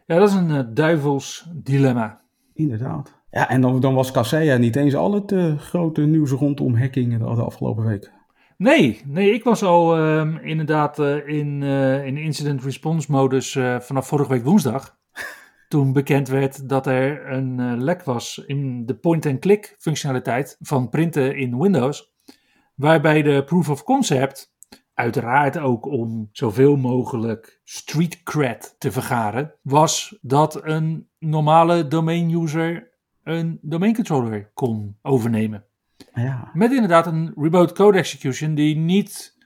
Ja, 0.07 0.19
dat 0.19 0.29
is 0.29 0.35
een 0.35 0.51
uh, 0.51 0.61
duivels 0.73 1.49
dilemma. 1.53 2.21
Inderdaad. 2.55 3.15
Ja, 3.31 3.49
en 3.49 3.61
dan, 3.61 3.81
dan 3.81 3.95
was 3.95 4.11
Kaseya 4.11 4.57
niet 4.57 4.77
eens 4.77 4.95
al 4.95 5.13
het 5.13 5.33
uh, 5.33 5.59
grote 5.59 6.01
nieuws 6.01 6.31
rondom 6.31 6.77
hacking 6.77 7.13
de, 7.13 7.19
de 7.19 7.43
afgelopen 7.43 7.85
week. 7.85 8.13
Nee, 8.57 9.01
nee, 9.07 9.33
ik 9.33 9.45
was 9.45 9.63
al 9.63 9.99
uh, 9.99 10.35
inderdaad 10.43 10.99
uh, 10.99 11.29
in, 11.29 11.63
uh, 11.63 12.07
in 12.07 12.17
incident 12.17 12.63
response 12.63 13.11
modus 13.11 13.59
vanaf 13.79 14.07
vorige 14.07 14.31
week 14.31 14.45
woensdag. 14.45 14.97
Toen 15.75 15.93
bekend 15.93 16.29
werd 16.29 16.69
dat 16.69 16.87
er 16.87 17.33
een 17.33 17.83
lek 17.83 18.03
was 18.03 18.43
in 18.47 18.87
de 18.87 18.95
point-and-click 18.95 19.75
functionaliteit 19.79 20.57
van 20.61 20.89
printen 20.89 21.37
in 21.37 21.59
Windows. 21.59 22.13
Waarbij 22.75 23.23
de 23.23 23.45
proof 23.45 23.71
of 23.71 23.85
concept, 23.85 24.55
uiteraard 24.93 25.59
ook 25.59 25.87
om 25.87 26.29
zoveel 26.33 26.77
mogelijk 26.77 27.61
street 27.65 28.23
cred 28.23 28.75
te 28.79 28.93
vergaren, 28.93 29.55
was 29.63 30.19
dat 30.21 30.65
een 30.65 31.09
normale 31.19 31.89
domain 31.89 32.31
user 32.31 32.91
een 33.23 33.59
domain 33.63 33.95
controller 33.95 34.51
kon 34.53 34.99
overnemen. 35.03 35.65
Ja. 36.15 36.51
Met 36.53 36.73
inderdaad 36.73 37.07
een 37.07 37.33
remote 37.37 37.75
code 37.75 37.99
execution 37.99 38.55
die 38.55 38.77
niet 38.77 39.37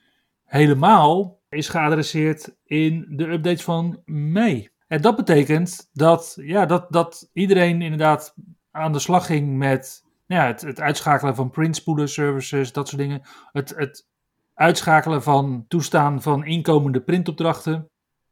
helemaal 0.43 1.41
is 1.49 1.69
geadresseerd 1.69 2.55
in 2.65 3.05
de 3.09 3.27
updates 3.27 3.63
van 3.63 4.01
mei. 4.05 4.69
En 4.89 5.01
dat 5.01 5.15
betekent 5.15 5.89
dat, 5.93 6.37
ja, 6.41 6.65
dat, 6.65 6.85
dat 6.89 7.29
iedereen 7.33 7.81
inderdaad 7.81 8.33
aan 8.71 8.91
de 8.93 8.99
slag 8.99 9.25
ging 9.25 9.57
met 9.57 10.03
ja, 10.25 10.45
het, 10.45 10.61
het 10.61 10.79
uitschakelen 10.79 11.35
van 11.35 11.49
printspoelen 11.49 12.09
services, 12.09 12.71
dat 12.71 12.87
soort 12.87 13.01
dingen. 13.01 13.21
Het, 13.51 13.73
het 13.75 14.07
uitschakelen 14.53 15.23
van 15.23 15.65
toestaan 15.67 16.21
van 16.21 16.45
inkomende 16.45 17.01
printopdrachten. 17.01 17.89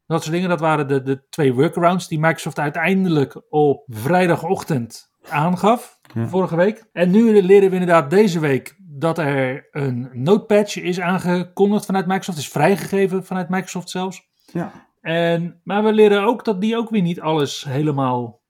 Dat 0.07 0.21
soort 0.21 0.33
dingen, 0.33 0.49
dat 0.49 0.59
waren 0.59 0.87
de, 0.87 1.01
de 1.01 1.27
twee 1.29 1.53
workarounds 1.53 2.07
die 2.07 2.19
Microsoft 2.19 2.59
uiteindelijk 2.59 3.41
op 3.49 3.83
vrijdagochtend 3.87 5.09
aangaf, 5.29 5.99
Ja. 6.13 6.27
vorige 6.27 6.55
week. 6.55 6.89
En 6.93 7.11
nu 7.11 7.41
leren 7.41 7.69
we 7.69 7.75
inderdaad 7.75 8.09
deze 8.09 8.39
week 8.39 8.75
dat 8.79 9.17
er 9.17 9.67
een 9.71 10.09
notepatch 10.13 10.77
is 10.81 10.99
aangekondigd 10.99 11.85
vanuit 11.85 12.05
Microsoft, 12.07 12.37
is 12.37 12.49
vrijgegeven 12.49 13.25
vanuit 13.25 13.49
Microsoft 13.49 13.89
zelfs. 13.89 14.27
Ja. 14.51 14.71
En, 15.07 15.59
maar 15.63 15.83
we 15.83 15.93
leren 15.93 16.23
ook 16.23 16.45
dat 16.45 16.61
die 16.61 16.77
ook 16.77 16.89
weer 16.89 17.01
niet 17.01 17.21
alles 17.21 17.63
helemaal 17.63 18.41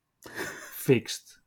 fixt. 0.71 1.41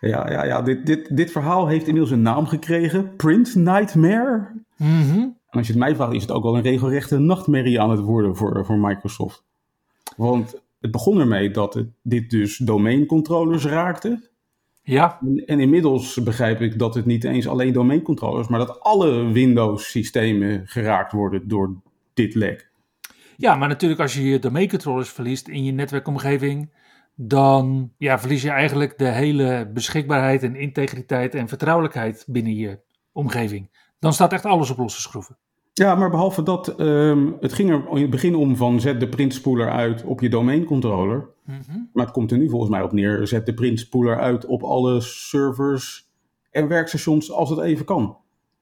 Ja, 0.00 0.30
ja, 0.30 0.44
ja. 0.44 0.62
Dit, 0.62 0.86
dit, 0.86 1.16
dit 1.16 1.30
verhaal 1.30 1.66
heeft 1.66 1.86
inmiddels 1.86 2.10
een 2.10 2.22
naam 2.22 2.46
gekregen. 2.46 3.16
Print 3.16 3.54
Nightmare. 3.54 4.48
Mhm. 4.76 5.18
En 5.18 5.34
als 5.50 5.66
je 5.66 5.72
het 5.72 5.82
mij 5.82 5.94
vraagt, 5.94 6.12
is 6.12 6.22
het 6.22 6.30
ook 6.30 6.42
wel 6.42 6.56
een 6.56 6.62
regelrechte 6.62 7.18
nachtmerrie 7.18 7.80
aan 7.80 7.90
het 7.90 8.00
worden 8.00 8.36
voor, 8.36 8.64
voor 8.64 8.78
Microsoft. 8.78 9.44
Want 10.16 10.62
het 10.80 10.90
begon 10.90 11.20
ermee 11.20 11.50
dat 11.50 11.74
het, 11.74 11.88
dit 12.02 12.30
dus 12.30 12.56
domeincontrollers 12.56 13.64
raakte. 13.64 14.28
Ja, 14.82 15.18
En, 15.20 15.46
en 15.46 15.60
inmiddels 15.60 16.22
begrijp 16.22 16.60
ik 16.60 16.78
dat 16.78 16.94
het 16.94 17.06
niet 17.06 17.24
eens 17.24 17.48
alleen 17.48 17.72
domeincontrollers, 17.72 18.48
maar 18.48 18.58
dat 18.58 18.80
alle 18.80 19.32
Windows-systemen 19.32 20.62
geraakt 20.66 21.12
worden 21.12 21.48
door 21.48 21.74
dit 22.14 22.34
lek. 22.34 22.74
Ja, 23.36 23.54
maar 23.54 23.68
natuurlijk 23.68 24.00
als 24.00 24.14
je 24.14 24.22
je 24.22 24.38
domaincontrollers 24.38 25.08
verliest 25.08 25.48
in 25.48 25.64
je 25.64 25.72
netwerkomgeving, 25.72 26.70
dan 27.14 27.92
ja, 27.98 28.18
verlies 28.18 28.42
je 28.42 28.50
eigenlijk 28.50 28.98
de 28.98 29.08
hele 29.08 29.70
beschikbaarheid 29.72 30.42
en 30.42 30.56
integriteit 30.56 31.34
en 31.34 31.48
vertrouwelijkheid 31.48 32.24
binnen 32.26 32.54
je 32.54 32.80
omgeving. 33.12 33.70
Dan 33.98 34.12
staat 34.12 34.32
echt 34.32 34.44
alles 34.44 34.70
op 34.70 34.78
losse 34.78 35.00
schroeven. 35.00 35.36
Ja, 35.72 35.94
maar 35.94 36.10
behalve 36.10 36.42
dat, 36.42 36.68
ehm, 36.68 37.32
het 37.40 37.52
ging 37.52 37.70
er 37.70 37.84
in 37.90 38.00
het 38.00 38.10
begin 38.10 38.34
om 38.34 38.56
van 38.56 38.80
zet 38.80 39.00
de 39.00 39.08
printspoeler 39.08 39.70
uit 39.70 40.04
op 40.04 40.20
je 40.20 40.28
domeincontroller. 40.28 41.28
Maar 41.92 42.04
het 42.04 42.14
komt 42.14 42.30
er 42.30 42.38
nu 42.38 42.48
volgens 42.48 42.70
mij 42.70 42.82
op 42.82 42.92
neer, 42.92 43.26
zet 43.26 43.46
de 43.46 43.54
printspoeler 43.54 44.18
uit 44.18 44.46
op 44.46 44.62
alle 44.62 45.00
servers 45.00 46.10
en 46.50 46.68
werkstations 46.68 47.32
als 47.32 47.50
het 47.50 47.58
even 47.58 47.84
kan. 47.84 48.16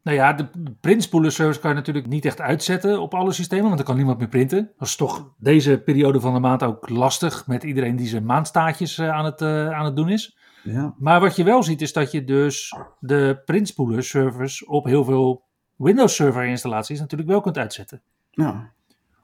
Nou 0.05 0.17
ja, 0.17 0.33
de 0.33 0.49
printspoelen 0.81 1.33
service 1.33 1.61
kan 1.61 1.71
je 1.71 1.77
natuurlijk 1.77 2.07
niet 2.07 2.25
echt 2.25 2.41
uitzetten 2.41 3.01
op 3.01 3.15
alle 3.15 3.33
systemen, 3.33 3.65
want 3.65 3.77
dan 3.77 3.87
kan 3.87 3.97
niemand 3.97 4.19
meer 4.19 4.29
printen. 4.29 4.73
Dat 4.79 4.89
is 4.89 4.97
toch 4.97 5.35
deze 5.39 5.83
periode 5.85 6.21
van 6.21 6.35
de 6.35 6.41
maand 6.41 6.63
ook 6.63 6.89
lastig 6.89 7.47
met 7.47 7.63
iedereen 7.63 7.97
die 7.97 8.07
zijn 8.07 8.25
maandstaatjes 8.25 8.99
eh, 8.99 9.09
aan, 9.09 9.25
het, 9.25 9.41
eh, 9.41 9.71
aan 9.71 9.85
het 9.85 9.97
doen 9.97 10.09
is. 10.09 10.39
Ja. 10.63 10.95
Maar 10.99 11.21
wat 11.21 11.37
je 11.37 11.45
wel 11.45 11.63
ziet 11.63 11.83
is 11.83 11.93
dat 11.93 12.11
je 12.11 12.25
dus 12.25 12.75
de 13.01 13.43
printspoelen 13.45 14.05
servers 14.05 14.65
op 14.65 14.85
heel 14.85 15.05
veel 15.05 15.45
Windows 15.77 16.15
Server 16.15 16.45
installaties 16.45 17.01
natuurlijk 17.01 17.31
wel 17.31 17.41
kunt 17.41 17.59
uitzetten. 17.59 18.03
Ja. 18.31 18.73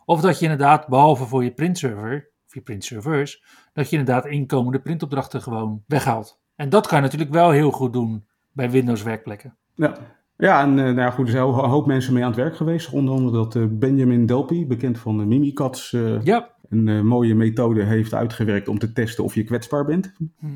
Of 0.04 0.20
dat 0.20 0.38
je 0.38 0.44
inderdaad, 0.44 0.88
behalve 0.88 1.24
voor 1.24 1.44
je 1.44 1.52
printserver, 1.52 2.30
of 2.46 2.54
je 2.54 2.60
printservers, 2.60 3.44
dat 3.72 3.90
je 3.90 3.96
inderdaad 3.96 4.26
inkomende 4.26 4.80
printopdrachten 4.80 5.42
gewoon 5.42 5.82
weghaalt. 5.86 6.40
En 6.56 6.68
dat 6.68 6.86
kan 6.86 6.98
je 6.98 7.04
natuurlijk 7.04 7.32
wel 7.32 7.50
heel 7.50 7.70
goed 7.70 7.92
doen 7.92 8.26
bij 8.52 8.70
Windows 8.70 9.02
werkplekken. 9.02 9.56
Ja. 9.74 10.18
Ja, 10.40 10.62
en 10.62 10.78
eh, 10.78 10.84
nou 10.84 10.96
ja, 10.96 11.10
goed, 11.10 11.26
er 11.26 11.32
zijn 11.32 11.44
een 11.44 11.52
hoop 11.54 11.86
mensen 11.86 12.12
mee 12.12 12.22
aan 12.22 12.30
het 12.30 12.38
werk 12.38 12.56
geweest. 12.56 12.92
Onder 12.92 13.14
andere 13.14 13.36
dat 13.36 13.56
eh, 13.56 13.62
Benjamin 13.70 14.26
Delpy, 14.26 14.66
bekend 14.66 14.98
van 14.98 15.18
de 15.18 15.24
Mimikatz, 15.24 15.92
eh, 15.94 16.22
Ja. 16.24 16.54
een 16.68 17.06
mooie 17.06 17.34
methode 17.34 17.82
heeft 17.84 18.14
uitgewerkt 18.14 18.68
om 18.68 18.78
te 18.78 18.92
testen 18.92 19.24
of 19.24 19.34
je 19.34 19.44
kwetsbaar 19.44 19.84
bent. 19.84 20.12
Mhm. 20.18 20.52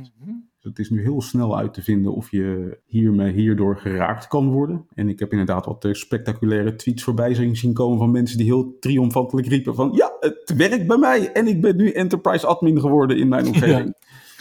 Dus 0.60 0.72
het 0.72 0.78
is 0.78 0.90
nu 0.90 1.02
heel 1.02 1.22
snel 1.22 1.58
uit 1.58 1.74
te 1.74 1.82
vinden 1.82 2.14
of 2.14 2.30
je 2.30 2.78
hiermee, 2.86 3.32
hierdoor 3.32 3.76
geraakt 3.76 4.28
kan 4.28 4.50
worden. 4.50 4.86
En 4.94 5.08
ik 5.08 5.18
heb 5.18 5.30
inderdaad 5.30 5.66
wat 5.66 5.88
spectaculaire 5.90 6.74
tweets 6.74 7.02
voorbij 7.02 7.34
zien 7.34 7.56
zien 7.56 7.72
komen 7.72 7.98
van 7.98 8.10
mensen 8.10 8.36
die 8.36 8.46
heel 8.46 8.76
triomfantelijk 8.80 9.46
riepen 9.46 9.74
van... 9.74 9.92
Ja, 9.92 10.12
het 10.20 10.52
werkt 10.56 10.86
bij 10.86 10.96
mij 10.96 11.32
en 11.32 11.46
ik 11.46 11.60
ben 11.60 11.76
nu 11.76 11.90
enterprise 11.90 12.46
admin 12.46 12.80
geworden 12.80 13.18
in 13.18 13.28
mijn 13.28 13.46
omgeving. 13.52 13.94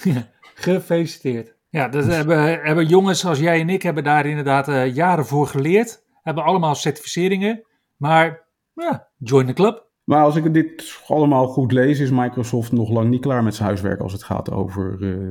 Ja, 0.03 0.29
gefeliciteerd. 0.53 1.52
Ja, 1.73 1.87
dat 1.87 2.05
hebben, 2.05 2.61
hebben 2.61 2.85
jongens 2.85 3.19
zoals 3.19 3.39
jij 3.39 3.59
en 3.59 3.69
ik 3.69 3.81
hebben 3.81 4.03
daar 4.03 4.25
inderdaad 4.25 4.67
eh, 4.67 4.95
jaren 4.95 5.25
voor 5.25 5.47
geleerd. 5.47 6.03
Hebben 6.21 6.43
allemaal 6.43 6.75
certificeringen. 6.75 7.63
Maar 7.97 8.47
ja, 8.73 9.07
join 9.17 9.45
the 9.45 9.53
club. 9.53 9.87
Maar 10.03 10.23
als 10.23 10.35
ik 10.35 10.53
dit 10.53 11.01
allemaal 11.07 11.47
goed 11.47 11.71
lees, 11.71 11.99
is 11.99 12.09
Microsoft 12.11 12.71
nog 12.71 12.89
lang 12.89 13.09
niet 13.09 13.21
klaar 13.21 13.43
met 13.43 13.55
zijn 13.55 13.67
huiswerk 13.67 13.99
als 13.99 14.11
het 14.13 14.23
gaat 14.23 14.51
over 14.51 14.97
eh, 15.01 15.29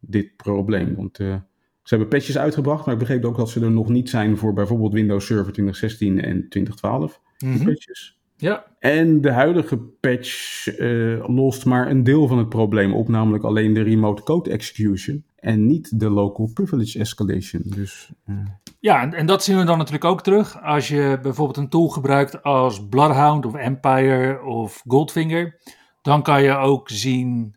dit 0.00 0.36
probleem. 0.36 0.94
Want 0.96 1.18
eh, 1.18 1.26
ze 1.82 1.94
hebben 1.94 2.08
patches 2.08 2.38
uitgebracht, 2.38 2.84
maar 2.84 2.94
ik 2.94 3.00
begreep 3.00 3.24
ook 3.24 3.36
dat 3.36 3.50
ze 3.50 3.60
er 3.60 3.70
nog 3.70 3.88
niet 3.88 4.10
zijn 4.10 4.36
voor 4.36 4.52
bijvoorbeeld 4.52 4.92
Windows 4.92 5.26
Server 5.26 5.52
2016 5.52 6.20
en 6.20 6.48
2012 6.48 7.20
die 7.36 7.48
Mhm. 7.48 7.64
patches. 7.64 8.18
Ja, 8.36 8.76
En 8.78 9.20
de 9.20 9.30
huidige 9.30 9.76
patch 9.76 10.66
lost 11.26 11.64
maar 11.64 11.90
een 11.90 12.04
deel 12.04 12.26
van 12.26 12.38
het 12.38 12.48
probleem 12.48 12.94
op, 12.94 13.08
namelijk 13.08 13.44
alleen 13.44 13.72
de 13.72 13.82
remote 13.82 14.22
code 14.22 14.50
execution 14.50 15.24
en 15.44 15.66
niet 15.66 16.00
de 16.00 16.10
local 16.10 16.50
privilege 16.54 16.98
escalation. 16.98 17.62
Dus 17.64 18.12
eh, 18.24 18.36
Ja, 18.80 19.12
en, 19.12 19.26
dat 19.26 19.44
zien 19.44 19.58
we 19.58 19.64
dan 19.64 19.78
natuurlijk 19.78 20.04
ook 20.04 20.22
terug. 20.22 20.62
Als 20.62 20.88
je 20.88 21.18
bijvoorbeeld 21.22 21.56
een 21.56 21.68
tool 21.68 21.88
gebruikt 21.88 22.42
als 22.42 22.88
Bloodhound 22.88 23.46
of 23.46 23.54
Empire 23.54 24.42
of 24.42 24.82
Goldfinger, 24.86 25.60
dan 26.02 26.22
kan 26.22 26.42
je 26.42 26.56
ook 26.56 26.88
zien 26.88 27.56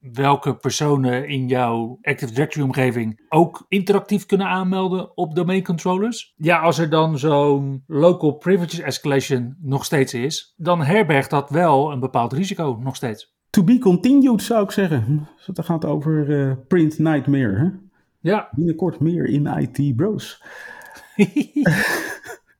welke 0.00 0.56
personen 0.56 1.28
in 1.28 1.48
jouw 1.48 1.98
Active 2.02 2.32
Directory 2.32 2.64
omgeving 2.64 3.24
ook 3.28 3.64
interactief 3.68 4.26
kunnen 4.26 4.46
aanmelden 4.46 5.16
op 5.16 5.34
domain 5.34 5.64
controllers. 5.64 6.32
Ja, 6.36 6.60
als 6.60 6.78
er 6.78 6.90
dan 6.90 7.18
zo'n 7.18 7.84
local 7.86 8.32
privileges 8.32 8.78
escalation 8.80 9.56
nog 9.60 9.84
steeds 9.84 10.14
is, 10.14 10.54
dan 10.56 10.82
herbergt 10.82 11.30
dat 11.30 11.50
wel 11.50 11.92
een 11.92 12.00
bepaald 12.00 12.32
risico 12.32 12.78
nog 12.80 12.96
steeds. 12.96 13.33
To 13.54 13.64
be 13.64 13.78
continued 13.78 14.42
zou 14.42 14.64
ik 14.64 14.70
zeggen. 14.70 15.28
Dat 15.46 15.64
gaat 15.64 15.84
over 15.84 16.40
eh, 16.40 16.52
Print 16.68 16.98
Nightmare. 16.98 17.56
Hè? 17.56 17.68
Ja, 18.20 18.48
Binnenkort 18.50 19.00
meer 19.00 19.24
in 19.24 19.46
IT 19.46 19.96
Bros. 19.96 20.42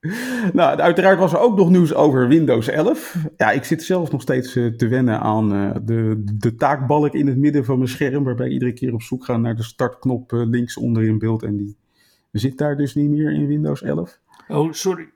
Nou, 0.52 0.78
uiteraard 0.78 1.18
was 1.18 1.32
er 1.32 1.38
ook 1.38 1.56
nog 1.56 1.70
nieuws 1.70 1.94
over 1.94 2.28
Windows 2.28 2.68
11. 2.68 3.16
Ja, 3.36 3.50
ik 3.50 3.64
zit 3.64 3.82
zelf 3.82 4.12
nog 4.12 4.22
steeds 4.22 4.56
eh, 4.56 4.66
te 4.66 4.88
wennen 4.88 5.20
aan 5.20 5.54
eh, 5.54 5.74
de, 5.82 6.22
de 6.24 6.54
taakbalk 6.54 7.14
in 7.14 7.26
het 7.26 7.36
midden 7.36 7.64
van 7.64 7.76
mijn 7.78 7.90
scherm, 7.90 8.24
waarbij 8.24 8.46
ik 8.46 8.52
iedere 8.52 8.72
keer 8.72 8.94
op 8.94 9.02
zoek 9.02 9.24
ga 9.24 9.36
naar 9.36 9.56
de 9.56 9.62
startknop 9.62 10.32
links 10.32 10.76
onder 10.76 11.02
in 11.02 11.18
beeld. 11.18 11.42
En 11.42 11.56
die 11.56 11.76
zit 12.30 12.58
daar 12.58 12.76
dus 12.76 12.94
niet 12.94 13.10
meer 13.10 13.32
in 13.32 13.46
Windows 13.46 13.82
11. 13.82 14.18
Oh, 14.48 14.72
sorry. 14.72 15.13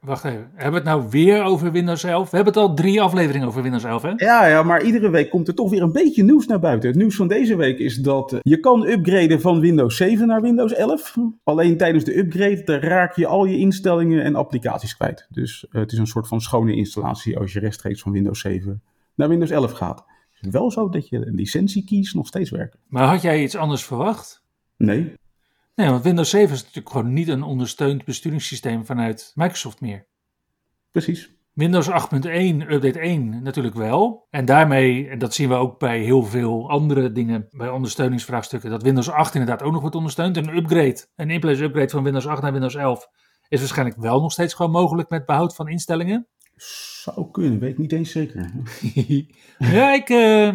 Wacht 0.00 0.24
even. 0.24 0.50
Hebben 0.54 0.82
we 0.82 0.88
het 0.88 0.98
nou 0.98 1.10
weer 1.10 1.42
over 1.42 1.72
Windows 1.72 2.04
11? 2.04 2.30
We 2.30 2.36
hebben 2.36 2.54
het 2.54 2.62
al 2.62 2.74
drie 2.74 3.00
afleveringen 3.00 3.48
over 3.48 3.62
Windows 3.62 3.84
11, 3.84 4.02
hè? 4.02 4.12
Ja, 4.16 4.46
ja, 4.46 4.62
maar 4.62 4.82
iedere 4.82 5.10
week 5.10 5.30
komt 5.30 5.48
er 5.48 5.54
toch 5.54 5.70
weer 5.70 5.82
een 5.82 5.92
beetje 5.92 6.22
nieuws 6.22 6.46
naar 6.46 6.60
buiten. 6.60 6.88
Het 6.88 6.98
nieuws 6.98 7.16
van 7.16 7.28
deze 7.28 7.56
week 7.56 7.78
is 7.78 7.96
dat 7.96 8.32
eh, 8.32 8.38
je 8.42 8.60
kan 8.60 8.86
upgraden 8.86 9.40
van 9.40 9.60
Windows 9.60 9.96
7 9.96 10.26
naar 10.26 10.40
Windows 10.40 10.72
11. 10.72 11.16
Alleen 11.44 11.76
tijdens 11.76 12.04
de 12.04 12.18
upgrade 12.18 12.78
raak 12.78 13.16
je 13.16 13.26
al 13.26 13.44
je 13.44 13.58
instellingen 13.58 14.22
en 14.22 14.34
applicaties 14.34 14.96
kwijt. 14.96 15.26
Dus 15.30 15.66
eh, 15.70 15.80
het 15.80 15.92
is 15.92 15.98
een 15.98 16.06
soort 16.06 16.28
van 16.28 16.40
schone 16.40 16.74
installatie 16.74 17.38
als 17.38 17.52
je 17.52 17.60
rechtstreeks 17.60 18.00
van 18.00 18.12
Windows 18.12 18.40
7 18.40 18.82
naar 19.14 19.28
Windows 19.28 19.50
11 19.50 19.72
gaat. 19.72 20.04
Is 20.34 20.40
het 20.40 20.52
wel 20.52 20.70
zo 20.70 20.88
dat 20.88 21.08
je 21.08 21.18
licentiekeys 21.18 22.12
nog 22.12 22.26
steeds 22.26 22.50
werken. 22.50 22.78
Maar 22.88 23.06
had 23.06 23.22
jij 23.22 23.42
iets 23.42 23.56
anders 23.56 23.84
verwacht? 23.84 24.42
Nee. 24.76 25.14
Nee, 25.74 25.88
want 25.88 26.02
Windows 26.02 26.30
7 26.30 26.54
is 26.54 26.60
natuurlijk 26.60 26.90
gewoon 26.90 27.12
niet 27.12 27.28
een 27.28 27.42
ondersteund 27.42 28.04
besturingssysteem 28.04 28.86
vanuit 28.86 29.32
Microsoft 29.34 29.80
meer. 29.80 30.06
Precies. 30.90 31.30
Windows 31.52 31.90
8.1, 31.90 31.94
update 32.68 32.98
1 32.98 33.42
natuurlijk 33.42 33.74
wel. 33.74 34.26
En 34.30 34.44
daarmee, 34.44 35.08
en 35.08 35.18
dat 35.18 35.34
zien 35.34 35.48
we 35.48 35.54
ook 35.54 35.78
bij 35.78 36.00
heel 36.00 36.22
veel 36.22 36.70
andere 36.70 37.12
dingen, 37.12 37.48
bij 37.50 37.68
ondersteuningsvraagstukken, 37.68 38.70
dat 38.70 38.82
Windows 38.82 39.10
8 39.10 39.34
inderdaad 39.34 39.62
ook 39.62 39.72
nog 39.72 39.80
wordt 39.80 39.96
ondersteund. 39.96 40.36
Een 40.36 40.56
upgrade, 40.56 41.06
een 41.16 41.30
in-place 41.30 41.62
upgrade 41.62 41.90
van 41.90 42.02
Windows 42.02 42.26
8 42.26 42.42
naar 42.42 42.52
Windows 42.52 42.74
11 42.74 43.08
is 43.48 43.58
waarschijnlijk 43.58 43.98
wel 43.98 44.20
nog 44.20 44.32
steeds 44.32 44.54
gewoon 44.54 44.72
mogelijk 44.72 45.08
met 45.08 45.26
behoud 45.26 45.54
van 45.54 45.68
instellingen. 45.68 46.26
Zou 46.56 47.30
kunnen, 47.30 47.58
weet 47.58 47.70
ik 47.70 47.78
niet 47.78 47.92
eens 47.92 48.10
zeker. 48.10 48.50
ja, 49.76 49.92
ik, 49.92 50.08
uh, 50.08 50.54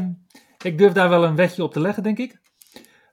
ik 0.63 0.77
durf 0.77 0.93
daar 0.93 1.09
wel 1.09 1.23
een 1.23 1.35
wetje 1.35 1.63
op 1.63 1.73
te 1.73 1.79
leggen, 1.79 2.03
denk 2.03 2.17
ik. 2.17 2.39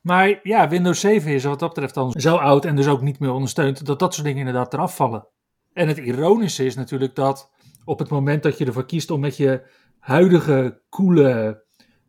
Maar 0.06 0.40
ja, 0.42 0.68
Windows 0.68 1.00
7 1.00 1.32
is 1.32 1.44
wat 1.44 1.58
dat 1.58 1.68
betreft 1.68 1.94
dan 1.94 2.12
zo 2.12 2.36
oud 2.36 2.64
en 2.64 2.76
dus 2.76 2.86
ook 2.86 3.00
niet 3.00 3.18
meer 3.18 3.32
ondersteund, 3.32 3.86
dat 3.86 3.98
dat 3.98 4.14
soort 4.14 4.26
dingen 4.26 4.46
inderdaad 4.46 4.72
eraf 4.72 4.96
vallen. 4.96 5.26
En 5.72 5.88
het 5.88 5.98
ironische 5.98 6.64
is 6.64 6.74
natuurlijk 6.74 7.14
dat 7.14 7.50
op 7.84 7.98
het 7.98 8.08
moment 8.08 8.42
dat 8.42 8.58
je 8.58 8.64
ervoor 8.64 8.86
kiest 8.86 9.10
om 9.10 9.20
met 9.20 9.36
je 9.36 9.66
huidige 9.98 10.80
coole 10.90 11.62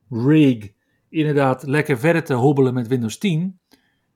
rig 0.10 0.72
inderdaad 1.10 1.63
lekker 1.63 2.00
verder 2.00 2.24
te 2.24 2.34
hobbelen 2.34 2.74
met 2.74 2.88
Windows 2.88 3.18
10, 3.18 3.60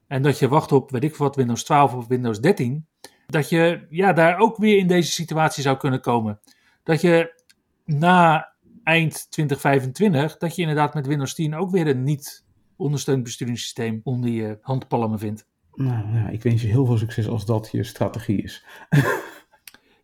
en 0.08 0.22
dat 0.22 0.40
je 0.40 0.48
wacht 0.48 0.72
op, 0.72 0.92
weet 0.92 1.04
ik 1.04 1.16
wat, 1.16 1.36
Windows 1.36 1.64
12 1.64 1.94
of 1.94 2.08
Windows 2.08 2.40
13, 2.40 2.88
dat 3.26 3.50
je 3.50 3.86
ja, 3.90 4.14
daar 4.14 4.38
ook 4.40 4.58
weer 4.58 4.78
in 4.78 4.88
deze 4.88 5.12
situatie 5.12 5.64
zou 5.64 5.78
kunnen 5.78 6.02
komen. 6.02 6.40
Dat 6.84 7.02
je 7.02 7.44
na 7.86 8.54
eind 8.84 9.32
2025, 9.32 10.38
dat 10.38 10.56
je 10.56 10.62
inderdaad 10.62 10.94
met 10.94 11.08
Windows 11.08 11.34
10 11.34 11.56
ook 11.56 11.72
weer 11.72 11.88
een 11.88 12.04
niet 12.04 12.50
ondersteund 12.82 13.24
besturingssysteem 13.24 14.02
onder 14.04 14.30
je 14.30 14.58
handpalmen 14.62 15.20
vindt. 15.20 15.48
Nou 15.76 16.16
ja, 16.16 16.30
ik 16.30 16.44
wens 16.44 16.62
je 16.62 16.68
heel 16.68 16.86
veel 16.86 16.98
succes 16.98 17.28
als 17.28 17.46
dat 17.46 17.70
je 17.72 17.84
strategie 17.84 18.42
is. 18.42 18.66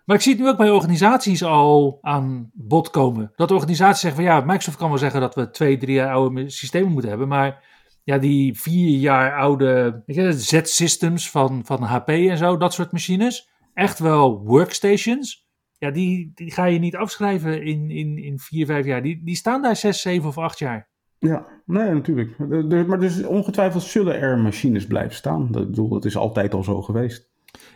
Maar 0.07 0.15
ik 0.15 0.21
zie 0.21 0.31
het 0.31 0.41
nu 0.41 0.47
ook 0.47 0.57
bij 0.57 0.69
organisaties 0.69 1.43
al 1.43 1.97
aan 2.01 2.51
bod 2.53 2.89
komen. 2.89 3.31
Dat 3.35 3.51
organisaties 3.51 4.01
zeggen 4.01 4.23
van 4.23 4.33
ja, 4.33 4.41
Microsoft 4.41 4.77
kan 4.77 4.89
wel 4.89 4.97
zeggen 4.97 5.21
dat 5.21 5.35
we 5.35 5.49
twee, 5.49 5.77
drie 5.77 5.95
jaar 5.95 6.13
oude 6.13 6.49
systemen 6.49 6.91
moeten 6.91 7.09
hebben. 7.09 7.27
Maar 7.27 7.63
ja, 8.03 8.17
die 8.17 8.59
vier 8.59 8.97
jaar 8.97 9.37
oude 9.37 10.03
Z-systems 10.31 11.29
van, 11.29 11.65
van 11.65 11.83
HP 11.83 12.09
en 12.09 12.37
zo, 12.37 12.57
dat 12.57 12.73
soort 12.73 12.91
machines. 12.91 13.49
Echt 13.73 13.99
wel 13.99 14.43
workstations. 14.43 15.47
Ja, 15.77 15.91
die, 15.91 16.31
die 16.35 16.51
ga 16.51 16.65
je 16.65 16.79
niet 16.79 16.95
afschrijven 16.95 17.63
in, 17.63 17.91
in, 17.91 18.17
in 18.17 18.39
vier, 18.39 18.65
vijf 18.65 18.85
jaar. 18.85 19.01
Die, 19.01 19.23
die 19.23 19.35
staan 19.35 19.61
daar 19.61 19.75
zes, 19.75 20.01
zeven 20.01 20.27
of 20.27 20.37
acht 20.37 20.59
jaar. 20.59 20.86
Ja, 21.19 21.47
nee, 21.65 21.93
natuurlijk. 21.93 22.37
Maar 22.87 22.99
dus 22.99 23.23
ongetwijfeld 23.23 23.83
zullen 23.83 24.19
er 24.19 24.37
machines 24.37 24.87
blijven 24.87 25.15
staan. 25.15 25.51
Dat, 25.51 25.67
bedoel, 25.67 25.89
dat 25.89 26.05
is 26.05 26.17
altijd 26.17 26.53
al 26.53 26.63
zo 26.63 26.81
geweest. 26.81 27.29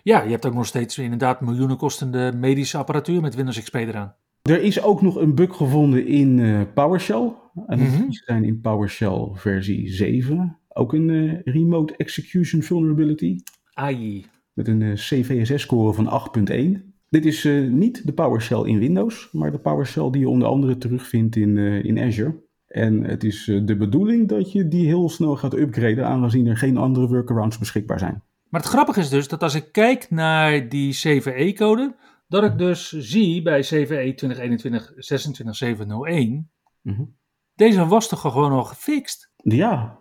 Ja, 0.04 0.22
je 0.24 0.30
hebt 0.32 0.46
ook 0.46 0.54
nog 0.54 0.66
steeds 0.66 0.98
inderdaad 0.98 1.42
miljoenen 1.42 1.78
kostende 1.78 2.34
medische 2.36 2.78
apparatuur 2.78 3.22
met 3.22 3.36
Windows 3.36 3.62
XP 3.62 3.76
eraan. 3.76 4.16
Er 4.42 4.62
is 4.62 4.82
ook 4.82 5.02
nog 5.02 5.16
een 5.16 5.36
bug 5.36 5.56
gevonden 5.56 6.06
in 6.06 6.38
uh, 6.38 6.62
PowerShell. 6.74 7.34
En 7.68 7.80
dat 7.80 7.88
mm 7.88 8.06
zijn 8.10 8.44
in 8.44 8.62
PowerShell 8.62 9.30
versie 9.34 9.90
7. 9.90 10.58
Ook 10.68 10.94
een 10.94 11.10
uh, 11.10 11.40
remote 11.44 11.96
execution 11.98 12.62
vulnerability. 12.62 13.40
AI. 13.74 14.26
Met 14.54 14.68
een 14.68 14.82
uh, 14.82 14.94
CVSS-score 14.94 15.94
van 15.94 16.32
8.1. 16.50 16.90
Dit 17.10 17.26
is 17.26 17.44
niet 17.70 18.06
de 18.06 18.14
PowerShell 18.14 18.64
in 18.64 18.80
Windows, 18.80 19.30
maar 19.32 19.52
de 19.52 19.60
PowerShell 19.60 20.10
die 20.10 20.22
je 20.22 20.30
onder 20.30 20.48
andere 20.48 20.78
terugvindt 20.78 21.36
in, 21.36 21.58
in 21.58 22.00
Azure. 22.00 22.36
En 22.72 23.04
het 23.04 23.24
is 23.24 23.44
de 23.64 23.76
bedoeling 23.78 24.28
dat 24.28 24.52
je 24.52 24.68
die 24.68 24.86
heel 24.86 25.10
snel 25.10 25.36
gaat 25.36 25.54
upgraden, 25.54 26.08
aangezien 26.08 26.48
er 26.48 26.58
geen 26.58 26.78
andere 26.78 27.08
workarounds 27.08 27.58
beschikbaar 27.58 28.00
zijn. 28.00 28.24
Maar 28.50 28.62
het 28.62 28.70
grappige 28.70 29.00
is 29.00 29.10
dus 29.10 29.28
dat 29.28 29.44
als 29.44 29.56
ik 29.56 29.72
kijk 29.72 30.10
naar 30.10 30.70
die 30.70 30.94
CVE-code, 30.94 31.96
dat 32.28 32.44
ik 32.44 32.58
dus 32.58 32.92
zie 32.92 33.42
bij 33.42 33.62
CVE 33.62 34.14
2021 34.16 34.94
26701, 34.98 36.50
mm 36.82 37.20
deze 37.62 37.86
was 37.86 38.08
toch 38.08 38.22
gewoon 38.22 38.52
al 38.52 38.64
gefixt? 38.64 39.32
Ja. 39.36 40.00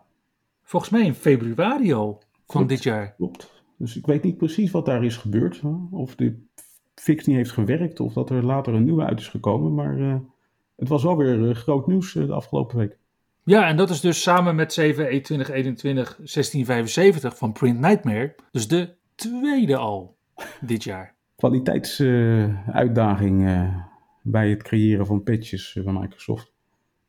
Volgens 0.63 0.91
mij 0.91 1.05
in 1.05 1.15
februari 1.15 1.93
al 1.93 2.23
van 2.47 2.67
dit 2.67 2.83
jaar. 2.83 3.15
Klopt. 3.15 3.63
Dus 3.79 3.97
ik 3.97 4.07
weet 4.07 4.23
niet 4.23 4.37
precies 4.37 4.71
wat 4.71 4.87
daar 4.87 5.05
is 5.05 5.17
gebeurd. 5.17 5.61
Of 5.91 6.15
de 6.15 6.47
fix 6.95 7.27
niet 7.27 7.37
heeft 7.37 7.51
gewerkt 7.51 8.01
of 8.01 8.13
dat 8.13 8.31
er 8.31 8.45
later 8.45 8.75
een 8.75 8.85
nieuwe 8.85 9.05
uit 9.05 9.21
is 9.21 9.29
gekomen. 9.29 9.75
Maar 9.75 9.99
uh, 9.99 10.15
het 10.81 10.89
was 10.89 11.03
wel 11.03 11.17
weer 11.17 11.39
uh, 11.39 11.55
groot 11.55 11.87
nieuws 11.87 12.15
uh, 12.15 12.27
de 12.27 12.33
afgelopen 12.33 12.79
week. 12.79 12.99
Ja, 13.45 13.67
en 13.67 13.77
dat 13.77 13.91
is 13.91 14.01
dus 14.01 14.23
samen 14.23 14.55
met 14.55 14.73
CVE 14.73 15.23
2021-1675 17.33 17.37
van 17.37 17.53
Print 17.53 17.81
Nightmare, 17.81 18.35
dus 18.51 18.69
de 18.69 18.95
tweede 19.15 19.77
al 19.77 20.17
dit 20.61 20.85
jaar. 20.85 21.15
Kwaliteitsuitdaging 21.37 23.41
uh, 23.41 23.51
uh, 23.51 23.75
bij 24.23 24.51
het 24.51 24.63
creëren 24.63 25.07
van 25.07 25.23
patches 25.23 25.79
van 25.85 26.01
Microsoft. 26.01 26.45
Dat 26.45 26.53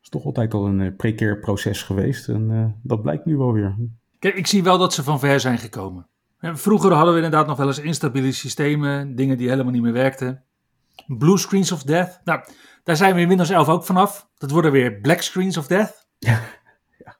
is 0.01 0.09
toch 0.09 0.25
altijd 0.25 0.53
al 0.53 0.65
een 0.65 0.95
precair 0.95 1.39
proces 1.39 1.83
geweest 1.83 2.27
en 2.27 2.75
dat 2.83 3.01
blijkt 3.01 3.25
nu 3.25 3.37
wel 3.37 3.53
weer. 3.53 3.75
Kijk, 4.19 4.35
ik 4.35 4.47
zie 4.47 4.63
wel 4.63 4.77
dat 4.77 4.93
ze 4.93 5.03
van 5.03 5.19
ver 5.19 5.39
zijn 5.39 5.57
gekomen. 5.57 6.07
Vroeger 6.39 6.91
hadden 6.91 7.13
we 7.13 7.21
inderdaad 7.21 7.47
nog 7.47 7.57
wel 7.57 7.67
eens 7.67 7.79
instabiele 7.79 8.31
systemen, 8.31 9.15
dingen 9.15 9.37
die 9.37 9.49
helemaal 9.49 9.71
niet 9.71 9.81
meer 9.81 9.93
werkten. 9.93 10.43
Blue 11.07 11.37
screens 11.37 11.71
of 11.71 11.83
death. 11.83 12.21
Nou, 12.23 12.43
daar 12.83 12.95
zijn 12.95 13.15
we 13.15 13.21
in 13.21 13.27
Windows 13.27 13.49
11 13.49 13.69
ook 13.69 13.83
vanaf. 13.83 14.29
Dat 14.37 14.51
worden 14.51 14.71
weer 14.71 14.99
black 14.99 15.21
screens 15.21 15.57
of 15.57 15.67
death. 15.67 16.07
Ja. 16.17 16.39
ja. 17.05 17.17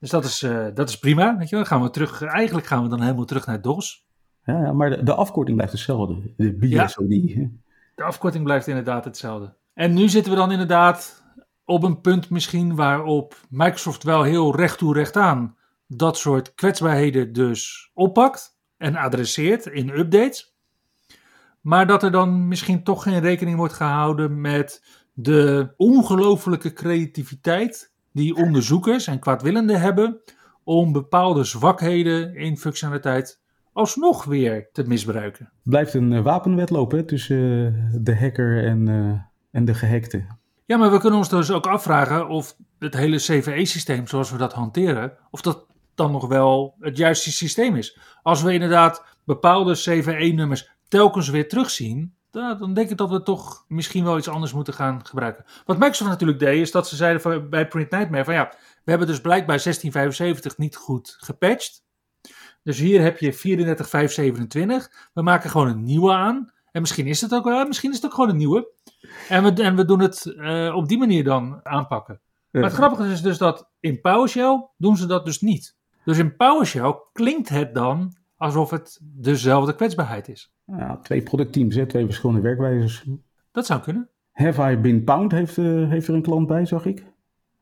Dus 0.00 0.10
dat 0.10 0.24
is, 0.24 0.42
uh, 0.42 0.66
dat 0.74 0.88
is 0.88 0.98
prima. 0.98 1.36
Weet 1.38 1.48
je 1.48 1.56
wel. 1.56 1.64
Gaan 1.64 1.82
we 1.82 1.90
terug, 1.90 2.22
eigenlijk 2.22 2.66
gaan 2.66 2.82
we 2.82 2.88
dan 2.88 3.00
helemaal 3.00 3.24
terug 3.24 3.46
naar 3.46 3.62
DOS. 3.62 4.06
Ja, 4.44 4.60
ja 4.62 4.72
maar 4.72 4.90
de, 4.90 5.02
de, 5.02 5.14
afkorting 5.14 5.56
blijft 5.56 5.72
hetzelfde. 5.72 6.34
De 6.36 6.52
BSOD. 6.52 7.06
Ja, 7.08 7.48
de 7.94 8.02
afkorting 8.02 8.44
blijft 8.44 8.66
inderdaad 8.66 9.04
hetzelfde. 9.04 9.54
En 9.74 9.94
nu 9.94 10.08
zitten 10.08 10.32
we 10.32 10.38
dan 10.38 10.52
inderdaad 10.52 11.24
op 11.64 11.82
een 11.82 12.00
punt 12.00 12.30
misschien 12.30 12.74
waarop 12.74 13.40
Microsoft 13.48 14.02
wel 14.02 14.22
heel 14.22 14.56
recht 14.56 14.78
toe 14.78 14.94
recht 14.94 15.16
aan 15.16 15.56
dat 15.86 16.18
soort 16.18 16.54
kwetsbaarheden 16.54 17.32
dus 17.32 17.90
oppakt 17.94 18.58
en 18.76 18.96
adresseert 18.96 19.66
in 19.66 19.98
updates. 19.98 20.55
Maar 21.66 21.86
dat 21.86 22.02
er 22.02 22.10
dan 22.10 22.48
misschien 22.48 22.82
toch 22.82 23.02
geen 23.02 23.20
rekening 23.20 23.56
wordt 23.56 23.72
gehouden 23.72 24.40
met 24.40 24.84
de 25.12 25.72
ongelofelijke 25.76 26.72
creativiteit 26.72 27.92
die 28.12 28.34
onderzoekers 28.34 29.06
en 29.06 29.18
kwaadwillenden 29.18 29.80
hebben 29.80 30.20
om 30.64 30.92
bepaalde 30.92 31.44
zwakheden 31.44 32.34
in 32.36 32.58
functionaliteit 32.58 33.40
alsnog 33.72 34.24
weer 34.24 34.68
te 34.72 34.82
misbruiken. 34.82 35.44
Het 35.44 35.70
blijft 35.70 35.94
een 35.94 36.12
uh, 36.12 36.22
wapenwedloop 36.22 36.90
hè, 36.90 37.02
tussen 37.02 37.36
uh, 37.36 38.00
de 38.00 38.16
hacker 38.16 38.64
en, 38.64 38.88
uh, 38.88 39.20
en 39.50 39.64
de 39.64 39.74
gehackte. 39.74 40.24
Ja, 40.64 40.76
maar 40.76 40.90
we 40.90 40.98
kunnen 40.98 41.18
ons 41.18 41.28
dus 41.28 41.50
ook 41.50 41.66
afvragen 41.66 42.28
of 42.28 42.56
het 42.78 42.94
hele 42.94 43.16
CVE-systeem 43.16 44.06
zoals 44.06 44.30
we 44.30 44.38
dat 44.38 44.52
hanteren, 44.52 45.12
of 45.30 45.40
dat 45.40 45.66
dan 45.94 46.12
nog 46.12 46.26
wel 46.26 46.74
het 46.80 46.96
juiste 46.96 47.32
systeem 47.32 47.76
is. 47.76 47.98
Als 48.22 48.42
we 48.42 48.52
inderdaad 48.52 49.04
bepaalde 49.24 49.72
CVE-nummers 49.72 50.75
telkens 50.88 51.28
weer 51.28 51.48
terugzien, 51.48 52.14
dan 52.30 52.74
denk 52.74 52.90
ik 52.90 52.96
dat 52.96 53.10
we 53.10 53.22
toch 53.22 53.64
misschien 53.68 54.04
wel 54.04 54.18
iets 54.18 54.28
anders 54.28 54.52
moeten 54.52 54.74
gaan 54.74 55.06
gebruiken. 55.06 55.44
Wat 55.64 55.78
Microsoft 55.78 56.10
natuurlijk 56.10 56.38
deed, 56.38 56.60
is 56.60 56.70
dat 56.70 56.88
ze 56.88 56.96
zeiden 56.96 57.50
bij 57.50 57.68
Print 57.68 57.90
Nightmare 57.90 58.24
van 58.24 58.34
ja, 58.34 58.52
we 58.84 58.90
hebben 58.90 59.08
dus 59.08 59.20
blijkbaar 59.20 59.62
1675 59.62 60.58
niet 60.58 60.76
goed 60.76 61.16
gepatcht. 61.18 61.84
Dus 62.62 62.78
hier 62.78 63.02
heb 63.02 63.18
je 63.18 63.32
34527. 63.32 65.08
We 65.14 65.22
maken 65.22 65.50
gewoon 65.50 65.68
een 65.68 65.84
nieuwe 65.84 66.12
aan. 66.12 66.52
En 66.72 66.80
misschien 66.80 67.06
is 67.06 67.20
het 67.20 67.34
ook, 67.34 67.44
wel, 67.44 67.66
misschien 67.66 67.90
is 67.90 67.96
het 67.96 68.04
ook 68.04 68.14
gewoon 68.14 68.30
een 68.30 68.36
nieuwe. 68.36 68.68
En 69.28 69.42
we, 69.42 69.62
en 69.62 69.76
we 69.76 69.84
doen 69.84 70.00
het 70.00 70.24
uh, 70.26 70.74
op 70.74 70.88
die 70.88 70.98
manier 70.98 71.24
dan 71.24 71.60
aanpakken. 71.62 72.20
Maar 72.50 72.62
het 72.62 72.72
grappige 72.72 73.10
is 73.10 73.22
dus 73.22 73.38
dat 73.38 73.68
in 73.80 74.00
PowerShell 74.00 74.68
doen 74.76 74.96
ze 74.96 75.06
dat 75.06 75.24
dus 75.24 75.40
niet. 75.40 75.76
Dus 76.04 76.18
in 76.18 76.36
PowerShell 76.36 76.94
klinkt 77.12 77.48
het 77.48 77.74
dan 77.74 78.16
alsof 78.36 78.70
het 78.70 79.00
dezelfde 79.02 79.74
kwetsbaarheid 79.74 80.28
is. 80.28 80.52
Ja, 80.64 80.96
twee 80.96 81.22
productteams, 81.22 81.74
hè? 81.74 81.86
twee 81.86 82.04
verschillende 82.04 82.40
werkwijzes. 82.40 83.04
Dat 83.52 83.66
zou 83.66 83.80
kunnen. 83.80 84.10
Have 84.32 84.70
I 84.70 84.76
Been 84.76 85.04
Pound 85.04 85.32
heeft, 85.32 85.56
uh, 85.56 85.88
heeft 85.88 86.08
er 86.08 86.14
een 86.14 86.22
klant 86.22 86.46
bij, 86.46 86.66
zag 86.66 86.84
ik. 86.84 87.04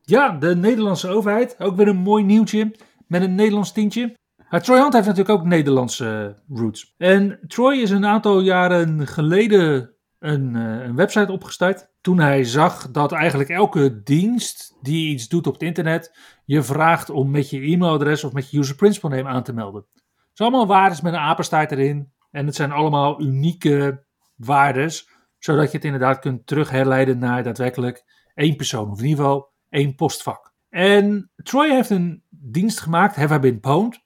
Ja, 0.00 0.30
de 0.30 0.56
Nederlandse 0.56 1.08
overheid. 1.08 1.56
Ook 1.58 1.76
weer 1.76 1.88
een 1.88 1.96
mooi 1.96 2.24
nieuwtje 2.24 2.74
met 3.06 3.22
een 3.22 3.34
Nederlands 3.34 3.72
tientje. 3.72 4.16
Maar 4.50 4.62
Troy 4.62 4.78
Hunt 4.78 4.92
heeft 4.92 5.06
natuurlijk 5.06 5.38
ook 5.38 5.46
Nederlandse 5.46 6.36
uh, 6.48 6.58
roots. 6.58 6.94
En 6.98 7.38
Troy 7.46 7.74
is 7.74 7.90
een 7.90 8.06
aantal 8.06 8.40
jaren 8.40 9.06
geleden 9.06 9.94
een, 10.18 10.54
uh, 10.54 10.84
een 10.84 10.96
website 10.96 11.32
opgestart. 11.32 11.88
Toen 12.00 12.18
hij 12.18 12.44
zag 12.44 12.90
dat 12.90 13.12
eigenlijk 13.12 13.50
elke 13.50 14.02
dienst 14.02 14.76
die 14.82 15.12
iets 15.12 15.28
doet 15.28 15.46
op 15.46 15.52
het 15.52 15.62
internet 15.62 16.18
je 16.44 16.62
vraagt 16.62 17.10
om 17.10 17.30
met 17.30 17.50
je 17.50 17.60
e-mailadres 17.60 18.24
of 18.24 18.32
met 18.32 18.50
je 18.50 18.58
user 18.58 18.76
principal 18.76 19.10
name 19.10 19.28
aan 19.28 19.42
te 19.42 19.52
melden. 19.52 19.86
Het 20.34 20.42
zijn 20.42 20.52
allemaal 20.52 20.76
waardes 20.76 21.00
met 21.00 21.12
een 21.12 21.18
apenstaart 21.18 21.72
erin. 21.72 22.12
En 22.30 22.46
het 22.46 22.54
zijn 22.54 22.72
allemaal 22.72 23.20
unieke 23.20 24.04
waardes, 24.36 25.08
zodat 25.38 25.70
je 25.70 25.76
het 25.76 25.84
inderdaad 25.84 26.18
kunt 26.18 26.46
terugherleiden 26.46 27.18
naar 27.18 27.42
daadwerkelijk 27.42 28.04
één 28.34 28.56
persoon, 28.56 28.90
of 28.90 28.98
in 28.98 29.04
ieder 29.06 29.24
geval 29.24 29.52
één 29.68 29.94
postvak. 29.94 30.52
En 30.68 31.30
Troy 31.36 31.68
heeft 31.70 31.90
een 31.90 32.22
dienst 32.30 32.80
gemaakt, 32.80 33.16
Have 33.16 33.34
I 33.34 33.38
Been 33.38 33.60
Pwned, 33.60 34.00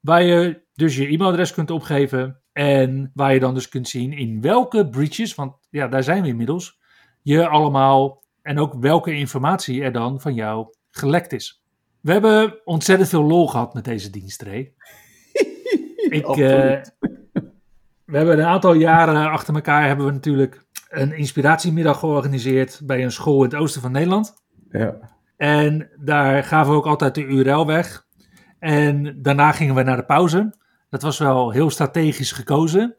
waar 0.00 0.22
je 0.22 0.62
dus 0.74 0.96
je 0.96 1.06
e-mailadres 1.06 1.52
kunt 1.52 1.70
opgeven 1.70 2.42
en 2.52 3.10
waar 3.14 3.34
je 3.34 3.40
dan 3.40 3.54
dus 3.54 3.68
kunt 3.68 3.88
zien 3.88 4.12
in 4.12 4.40
welke 4.40 4.88
breaches, 4.88 5.34
want 5.34 5.56
ja, 5.70 5.88
daar 5.88 6.02
zijn 6.02 6.22
we 6.22 6.28
inmiddels, 6.28 6.78
je 7.22 7.48
allemaal 7.48 8.24
en 8.42 8.58
ook 8.58 8.74
welke 8.80 9.12
informatie 9.12 9.82
er 9.82 9.92
dan 9.92 10.20
van 10.20 10.34
jou 10.34 10.74
gelekt 10.90 11.32
is. 11.32 11.62
We 12.00 12.12
hebben 12.12 12.66
ontzettend 12.66 13.08
veel 13.08 13.24
lol 13.24 13.48
gehad 13.48 13.74
met 13.74 13.84
deze 13.84 14.10
dienst. 14.10 14.42
Ik, 16.10 16.28
uh, 16.28 16.36
we 18.04 18.16
hebben 18.16 18.38
een 18.38 18.44
aantal 18.44 18.72
jaren 18.72 19.30
achter 19.30 19.54
elkaar 19.54 19.86
hebben 19.86 20.06
we 20.06 20.12
natuurlijk 20.12 20.66
een 20.88 21.12
inspiratiemiddag 21.12 21.98
georganiseerd 21.98 22.80
bij 22.84 23.04
een 23.04 23.12
school 23.12 23.44
in 23.44 23.50
het 23.50 23.58
oosten 23.58 23.80
van 23.80 23.92
Nederland. 23.92 24.34
Ja. 24.70 24.94
En 25.36 25.90
daar 25.96 26.44
gaven 26.44 26.72
we 26.72 26.78
ook 26.78 26.86
altijd 26.86 27.14
de 27.14 27.24
URL 27.24 27.66
weg. 27.66 28.06
En 28.58 29.22
daarna 29.22 29.52
gingen 29.52 29.74
we 29.74 29.82
naar 29.82 29.96
de 29.96 30.04
pauze. 30.04 30.54
Dat 30.88 31.02
was 31.02 31.18
wel 31.18 31.50
heel 31.50 31.70
strategisch 31.70 32.32
gekozen. 32.32 32.96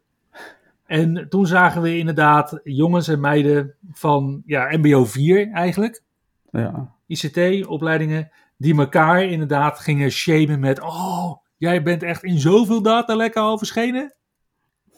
En 0.85 1.29
toen 1.29 1.47
zagen 1.47 1.81
we 1.81 1.97
inderdaad 1.97 2.59
jongens 2.63 3.07
en 3.07 3.19
meiden 3.19 3.75
van 3.91 4.41
ja, 4.45 4.77
MBO 4.77 5.05
4 5.05 5.51
eigenlijk. 5.51 6.03
Ja. 6.51 6.95
ICT-opleidingen. 7.07 8.31
Die 8.57 8.77
elkaar 8.77 9.23
inderdaad 9.23 9.79
gingen 9.79 10.11
shamen 10.11 10.59
met... 10.59 10.81
Oh, 10.81 11.33
jij 11.59 11.83
bent 11.83 12.03
echt 12.03 12.23
in 12.23 12.39
zoveel 12.39 12.81
datalekken 12.81 13.41
al 13.41 13.57
verschenen. 13.57 14.15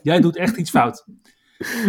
Jij 0.01 0.19
doet 0.19 0.37
echt 0.37 0.57
iets 0.57 0.69
fout. 0.69 1.05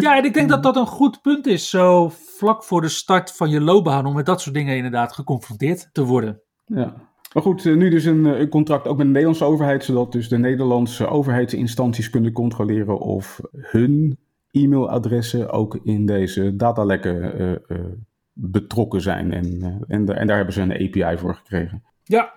Ja, 0.01 0.17
en 0.17 0.25
ik 0.25 0.35
denk 0.35 0.49
dat 0.49 0.63
dat 0.63 0.77
een 0.77 0.87
goed 0.87 1.23
punt 1.23 1.47
is. 1.47 1.71
Zo 1.71 2.13
vlak 2.37 2.65
voor 2.65 2.81
de 2.81 2.89
start 2.89 3.33
van 3.33 3.51
je 3.51 3.61
loopbaan. 3.61 4.07
Om 4.07 4.15
met 4.15 4.27
dat 4.27 4.41
soort 4.41 4.55
dingen 4.55 4.77
inderdaad 4.77 5.13
geconfronteerd 5.13 5.89
te 5.93 6.05
worden. 6.05 6.41
Ja. 6.67 6.95
Maar 7.33 7.43
goed, 7.43 7.65
nu 7.65 7.91
dus 7.91 8.05
een, 8.05 8.25
een, 8.25 8.49
contract 8.49 8.87
ook 8.87 8.97
met 8.97 9.07
de 9.07 9.13
Nederlandse 9.13 9.45
overheid, 9.45 9.85
zodat 9.85 10.13
dus 10.13 10.29
de 10.29 10.39
Nederlandse 10.39 11.07
overheidsinstanties 11.07 12.11
kunnen 12.11 12.33
controleren 12.33 12.99
of 12.99 13.41
hun 13.53 14.19
e-mailadressen 14.51 15.51
ook 15.51 15.79
in 15.83 16.07
deze 16.07 16.57
datalekken 16.57 17.41
uh, 17.41 17.51
uh, 17.51 17.85
betrokken 18.33 19.01
zijn. 19.01 19.33
En, 19.33 19.47
uh, 19.47 19.67
en, 19.67 20.17
en, 20.17 20.27
daar 20.27 20.37
hebben 20.37 20.55
ze 20.55 20.61
een 20.61 20.73
API 20.73 21.19
voor 21.19 21.35
gekregen. 21.35 21.83
Ja. 22.03 22.33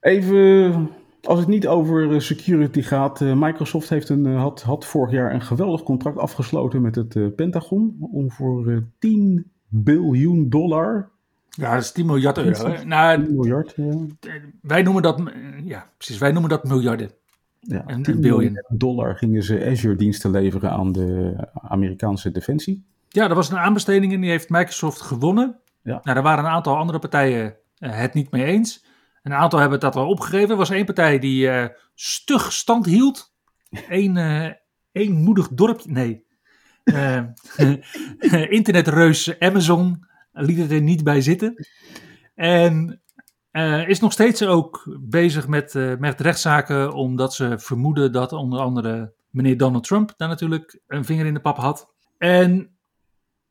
Even, 0.00 0.90
als 1.24 1.38
het 1.38 1.48
niet 1.48 1.66
over 1.66 2.22
security 2.22 2.82
gaat, 2.82 3.20
Microsoft 3.20 3.88
heeft 3.88 4.08
een, 4.08 4.26
had, 4.26 4.62
had 4.62 4.84
vorig 4.84 5.12
jaar 5.12 5.34
een 5.34 5.42
geweldig 5.42 5.82
contract 5.82 6.18
afgesloten 6.18 6.82
met 6.82 6.94
het 6.94 7.36
Pentagon 7.36 7.96
om 8.00 8.30
voor 8.30 8.82
10 8.98 9.50
biljoen 9.68 10.48
dollar 10.48 11.12
ja, 11.56 11.74
dat 11.74 11.82
is 11.82 11.92
10 11.92 12.06
miljard 12.06 12.38
euro. 12.38 12.70
Hè? 12.70 12.84
Nou, 12.84 13.24
10 13.24 13.34
miljard, 13.34 13.74
ja. 13.76 14.06
Wij 14.60 14.82
noemen 14.82 15.02
dat, 15.02 15.22
ja, 15.64 15.90
precies, 15.96 16.18
wij 16.18 16.32
noemen 16.32 16.50
dat 16.50 16.64
miljarden. 16.64 17.10
Ja, 17.60 17.84
een, 17.86 18.02
10 18.02 18.20
biljoen 18.20 18.64
dollar 18.68 19.16
gingen 19.16 19.42
ze 19.42 19.66
Azure-diensten 19.66 20.30
leveren 20.30 20.70
aan 20.70 20.92
de 20.92 21.36
Amerikaanse 21.52 22.30
defensie. 22.30 22.84
Ja, 23.08 23.26
dat 23.28 23.36
was 23.36 23.50
een 23.50 23.58
aanbesteding 23.58 24.12
en 24.12 24.20
die 24.20 24.30
heeft 24.30 24.50
Microsoft 24.50 25.00
gewonnen. 25.00 25.58
Ja. 25.82 26.00
Nou, 26.02 26.14
daar 26.14 26.22
waren 26.22 26.44
een 26.44 26.50
aantal 26.50 26.76
andere 26.76 26.98
partijen 26.98 27.56
het 27.78 28.14
niet 28.14 28.30
mee 28.30 28.44
eens. 28.44 28.84
Een 29.24 29.34
aantal 29.34 29.58
hebben 29.58 29.80
dat 29.80 29.96
al 29.96 30.08
opgegeven. 30.08 30.50
Er 30.50 30.56
was 30.56 30.70
één 30.70 30.84
partij 30.84 31.18
die 31.18 31.46
uh, 31.46 31.66
stug 31.94 32.52
stand 32.52 32.86
hield. 32.86 33.34
Eén 33.88 34.16
uh, 34.16 34.50
eenmoedig 34.92 35.48
dorpje, 35.48 35.90
nee. 35.90 36.24
internetreus 38.58 39.38
Amazon 39.38 40.06
liet 40.32 40.58
het 40.58 40.70
er 40.70 40.80
niet 40.80 41.04
bij 41.04 41.20
zitten. 41.20 41.66
En 42.34 43.02
is 43.86 44.00
nog 44.00 44.12
steeds 44.12 44.42
ook 44.42 44.98
bezig 45.00 45.48
met, 45.48 45.74
met 45.98 46.20
rechtszaken, 46.20 46.92
omdat 46.92 47.34
ze 47.34 47.58
vermoeden 47.58 48.12
dat 48.12 48.32
onder 48.32 48.60
andere 48.60 49.14
meneer 49.30 49.56
Donald 49.56 49.84
Trump 49.84 50.12
daar 50.16 50.28
natuurlijk 50.28 50.80
een 50.86 51.04
vinger 51.04 51.26
in 51.26 51.34
de 51.34 51.40
pap 51.40 51.56
had. 51.56 51.94
En 52.18 52.76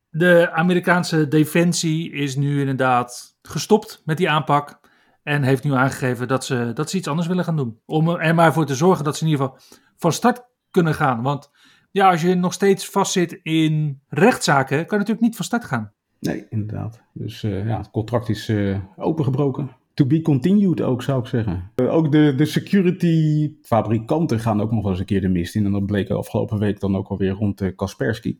de 0.09 0.51
Amerikaanse 0.51 1.27
defensie 1.27 2.11
is 2.11 2.35
nu 2.35 2.59
inderdaad 2.59 3.37
gestopt 3.41 4.01
met 4.05 4.17
die 4.17 4.29
aanpak. 4.29 4.79
En 5.23 5.43
heeft 5.43 5.63
nu 5.63 5.73
aangegeven 5.73 6.27
dat 6.27 6.45
ze, 6.45 6.71
dat 6.73 6.89
ze 6.89 6.97
iets 6.97 7.07
anders 7.07 7.27
willen 7.27 7.43
gaan 7.43 7.55
doen. 7.55 7.79
Om 7.85 8.09
er 8.09 8.35
maar 8.35 8.53
voor 8.53 8.65
te 8.65 8.75
zorgen 8.75 9.03
dat 9.03 9.17
ze 9.17 9.23
in 9.25 9.29
ieder 9.31 9.45
geval 9.45 9.61
van 9.97 10.11
start 10.11 10.43
kunnen 10.71 10.93
gaan. 10.93 11.21
Want 11.21 11.51
ja, 11.91 12.09
als 12.09 12.21
je 12.21 12.35
nog 12.35 12.53
steeds 12.53 12.89
vastzit 12.89 13.39
in 13.43 14.01
rechtszaken, 14.07 14.77
kan 14.77 14.85
je 14.87 14.97
natuurlijk 14.97 15.21
niet 15.21 15.35
van 15.35 15.45
start 15.45 15.65
gaan. 15.65 15.91
Nee, 16.19 16.45
inderdaad. 16.49 17.01
Dus 17.13 17.43
uh, 17.43 17.67
ja, 17.67 17.77
het 17.77 17.91
contract 17.91 18.29
is 18.29 18.49
uh, 18.49 18.79
opengebroken. 18.95 19.69
To 19.93 20.05
be 20.05 20.21
continued 20.21 20.81
ook, 20.81 21.01
zou 21.01 21.19
ik 21.19 21.27
zeggen. 21.27 21.71
Uh, 21.75 21.93
ook 21.93 22.11
de, 22.11 22.33
de 22.35 22.45
security 22.45 23.51
fabrikanten 23.61 24.39
gaan 24.39 24.61
ook 24.61 24.71
nog 24.71 24.81
wel 24.81 24.91
eens 24.91 24.99
een 24.99 25.05
keer 25.05 25.21
de 25.21 25.27
mist 25.27 25.55
in. 25.55 25.65
En 25.65 25.71
dat 25.71 25.85
bleek 25.85 26.09
afgelopen 26.09 26.59
week 26.59 26.79
dan 26.79 26.95
ook 26.95 27.07
alweer 27.07 27.31
rond 27.31 27.75
Kaspersky. 27.75 28.37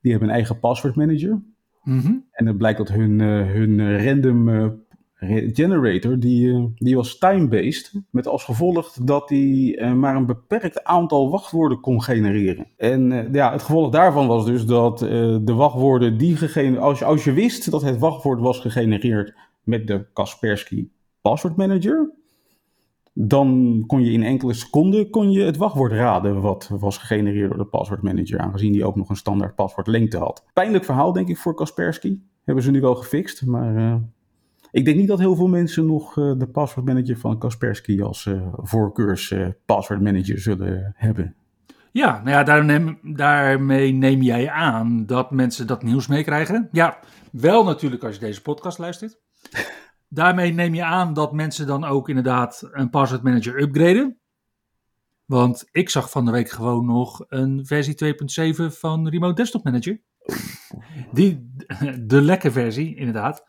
Die 0.00 0.10
hebben 0.10 0.28
een 0.28 0.34
eigen 0.34 0.58
password 0.58 0.96
manager. 0.96 1.42
Mm 1.82 2.00
-hmm. 2.00 2.24
En 2.30 2.46
het 2.46 2.56
blijkt 2.56 2.78
dat 2.78 2.88
hun, 2.88 3.20
hun 3.20 4.04
random 4.04 4.48
generator, 5.52 6.18
die, 6.18 6.72
die 6.74 6.96
was 6.96 7.18
time-based. 7.18 7.92
Met 8.10 8.26
als 8.26 8.44
gevolg 8.44 8.92
dat 8.92 9.28
die 9.28 9.76
uh, 9.76 9.92
maar 9.92 10.16
een 10.16 10.26
beperkt 10.26 10.84
aantal 10.84 11.30
wachtwoorden 11.30 11.80
kon 11.80 12.02
genereren. 12.02 12.66
En 12.76 13.10
uh, 13.10 13.32
ja, 13.32 13.52
het 13.52 13.62
gevolg 13.62 13.90
daarvan 13.90 14.26
was 14.26 14.44
dus 14.44 14.66
dat 14.66 14.98
de 14.98 15.54
wachtwoorden 15.54 16.18
die 16.18 16.36
gegenereerd... 16.36 16.82
Als, 16.82 17.02
als 17.02 17.24
je 17.24 17.32
wist 17.32 17.70
dat 17.70 17.82
het 17.82 17.98
wachtwoord 17.98 18.40
was 18.40 18.60
gegenereerd 18.60 19.34
met 19.62 19.86
de 19.86 20.06
Kaspersky 20.12 20.88
Password 21.20 21.56
Manager... 21.56 22.16
Dan 23.20 23.84
kon 23.86 24.04
je 24.04 24.12
in 24.12 24.22
enkele 24.22 24.52
seconden 24.52 25.10
kon 25.10 25.30
je 25.30 25.42
het 25.42 25.56
wachtwoord 25.56 25.92
raden 25.92 26.40
wat 26.40 26.70
was 26.78 26.98
gegenereerd 26.98 27.48
door 27.48 27.58
de 27.58 27.64
password 27.64 28.02
manager, 28.02 28.38
aangezien 28.38 28.72
die 28.72 28.84
ook 28.84 28.96
nog 28.96 29.08
een 29.08 29.16
standaard 29.16 29.54
paswoordlengte 29.54 30.18
had. 30.18 30.44
Pijnlijk 30.52 30.84
verhaal 30.84 31.12
denk 31.12 31.28
ik 31.28 31.36
voor 31.36 31.54
Kaspersky. 31.54 32.18
Hebben 32.44 32.64
ze 32.64 32.70
nu 32.70 32.80
wel 32.80 32.94
gefixt, 32.94 33.46
maar 33.46 34.02
ik 34.70 34.84
denk 34.84 34.96
niet 34.96 35.08
dat 35.08 35.18
heel 35.18 35.36
veel 35.36 35.48
mensen 35.48 35.86
nog 35.86 36.16
uh, 36.16 36.38
de 36.38 36.46
passwordmanager 36.46 37.18
van 37.18 37.38
Kaspersky 37.38 38.02
als 38.02 38.24
uh, 38.24 38.48
voorkeurs 38.52 39.30
uh, 39.30 39.48
passwordmanager 39.66 40.38
zullen 40.38 40.92
hebben. 40.96 41.34
Ja, 41.92 42.12
nou 42.12 42.30
ja, 42.30 42.42
daar 42.42 42.64
neem, 42.64 42.98
daarmee 43.02 43.92
neem 43.92 44.22
jij 44.22 44.50
aan 44.50 45.06
dat 45.06 45.30
mensen 45.30 45.66
dat 45.66 45.82
nieuws 45.82 46.06
meekrijgen. 46.06 46.68
Ja, 46.72 46.98
wel 47.32 47.64
natuurlijk 47.64 48.04
als 48.04 48.14
je 48.14 48.20
deze 48.20 48.42
podcast 48.42 48.78
luistert. 48.78 49.18
daarmee 50.08 50.52
neem 50.52 50.74
je 50.74 50.84
aan 50.84 51.14
dat 51.14 51.32
mensen 51.32 51.66
dan 51.66 51.84
ook 51.84 52.08
inderdaad 52.08 52.68
een 52.72 52.90
passwordmanager 52.90 53.60
upgraden. 53.62 54.18
Want 55.24 55.68
ik 55.70 55.90
zag 55.90 56.10
van 56.10 56.24
de 56.24 56.30
week 56.30 56.50
gewoon 56.50 56.86
nog 56.86 57.24
een 57.28 57.66
versie 57.66 58.14
2.7 58.54 58.78
van 58.78 59.08
Remote 59.08 59.34
Desktop 59.34 59.64
Manager. 59.64 60.00
Die, 61.12 61.52
de 62.00 62.22
lekke 62.22 62.50
versie, 62.50 62.96
inderdaad. 62.96 63.44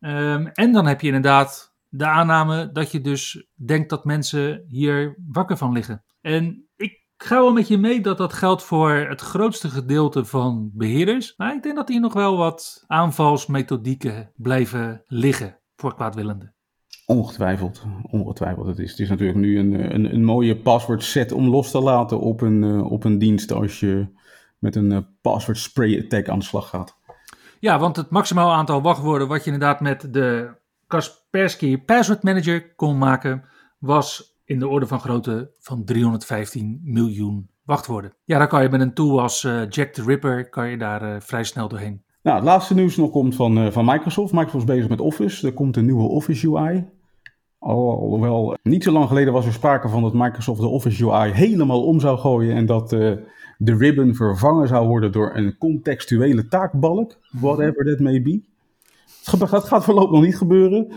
Um, 0.00 0.46
en 0.46 0.72
dan 0.72 0.86
heb 0.86 1.00
je 1.00 1.06
inderdaad 1.06 1.74
de 1.88 2.06
aanname 2.06 2.72
dat 2.72 2.92
je 2.92 3.00
dus 3.00 3.46
denkt 3.54 3.90
dat 3.90 4.04
mensen 4.04 4.64
hier 4.68 5.16
wakker 5.32 5.56
van 5.56 5.72
liggen. 5.72 6.04
En 6.20 6.68
ik 6.76 7.04
ga 7.16 7.40
wel 7.40 7.52
met 7.52 7.68
je 7.68 7.78
mee 7.78 8.00
dat 8.00 8.18
dat 8.18 8.32
geldt 8.32 8.62
voor 8.62 8.90
het 8.90 9.20
grootste 9.20 9.68
gedeelte 9.68 10.24
van 10.24 10.70
beheerders. 10.74 11.34
Maar 11.36 11.54
ik 11.54 11.62
denk 11.62 11.76
dat 11.76 11.88
hier 11.88 12.00
nog 12.00 12.12
wel 12.12 12.36
wat 12.36 12.84
aanvalsmethodieken 12.86 14.32
blijven 14.36 15.02
liggen 15.06 15.58
voor 15.76 15.94
kwaadwillenden. 15.94 16.54
Ongetwijfeld, 17.06 17.84
ongetwijfeld. 18.10 18.66
Het 18.66 18.78
is, 18.78 18.90
het 18.90 19.00
is 19.00 19.08
natuurlijk 19.08 19.38
nu 19.38 19.58
een, 19.58 19.94
een, 19.94 20.14
een 20.14 20.24
mooie 20.24 20.56
password 20.56 21.02
set 21.02 21.32
om 21.32 21.48
los 21.48 21.70
te 21.70 21.80
laten 21.80 22.20
op 22.20 22.40
een, 22.40 22.62
uh, 22.62 22.90
op 22.90 23.04
een 23.04 23.18
dienst 23.18 23.52
als 23.52 23.80
je 23.80 24.06
met 24.58 24.76
een 24.76 24.90
uh, 24.90 24.98
password 25.20 25.58
spray 25.58 26.02
attack 26.02 26.28
aan 26.28 26.38
de 26.38 26.44
slag 26.44 26.68
gaat. 26.68 26.95
Ja, 27.66 27.78
want 27.78 27.96
het 27.96 28.10
maximaal 28.10 28.52
aantal 28.52 28.82
wachtwoorden 28.82 29.28
wat 29.28 29.44
je 29.44 29.50
inderdaad 29.50 29.80
met 29.80 30.12
de 30.12 30.54
Kaspersky 30.86 31.78
Password 31.78 32.22
Manager 32.22 32.74
kon 32.74 32.98
maken, 32.98 33.44
was 33.78 34.38
in 34.44 34.58
de 34.58 34.68
orde 34.68 34.86
van 34.86 35.00
grootte 35.00 35.50
van 35.58 35.84
315 35.84 36.80
miljoen 36.84 37.50
wachtwoorden. 37.64 38.12
Ja, 38.24 38.38
dan 38.38 38.48
kan 38.48 38.62
je 38.62 38.68
met 38.68 38.80
een 38.80 38.94
tool 38.94 39.20
als 39.20 39.44
uh, 39.44 39.68
Jack 39.68 39.92
the 39.92 40.02
Ripper 40.02 40.48
kan 40.48 40.68
je 40.68 40.78
daar 40.78 41.02
uh, 41.02 41.20
vrij 41.20 41.44
snel 41.44 41.68
doorheen. 41.68 42.02
Nou, 42.22 42.36
het 42.36 42.46
laatste 42.46 42.74
nieuws 42.74 42.96
nog 42.96 43.10
komt 43.10 43.34
van, 43.34 43.58
uh, 43.58 43.70
van 43.70 43.84
Microsoft. 43.84 44.32
Microsoft 44.32 44.68
is 44.68 44.74
bezig 44.74 44.88
met 44.88 45.00
Office. 45.00 45.46
Er 45.46 45.52
komt 45.52 45.76
een 45.76 45.84
nieuwe 45.84 46.08
Office 46.08 46.48
UI. 46.48 46.88
Alhoewel, 47.58 48.56
niet 48.62 48.82
zo 48.82 48.92
lang 48.92 49.08
geleden 49.08 49.32
was 49.32 49.46
er 49.46 49.52
sprake 49.52 49.88
van 49.88 50.02
dat 50.02 50.12
Microsoft 50.12 50.60
de 50.60 50.66
Office 50.66 51.10
UI 51.10 51.30
helemaal 51.32 51.84
om 51.84 52.00
zou 52.00 52.18
gooien 52.18 52.56
en 52.56 52.66
dat 52.66 52.96
de 53.58 53.76
ribbon 53.76 54.14
vervangen 54.14 54.68
zou 54.68 54.86
worden 54.86 55.12
door 55.12 55.36
een 55.36 55.58
contextuele 55.58 56.48
taakbalk, 56.48 57.18
whatever 57.30 57.84
that 57.84 58.00
may 58.00 58.22
be. 58.22 58.42
Het 59.24 59.64
gaat 59.64 59.84
voorlopig 59.84 60.10
nog 60.10 60.22
niet 60.24 60.36
gebeuren. 60.36 60.86
Uh, 60.88 60.92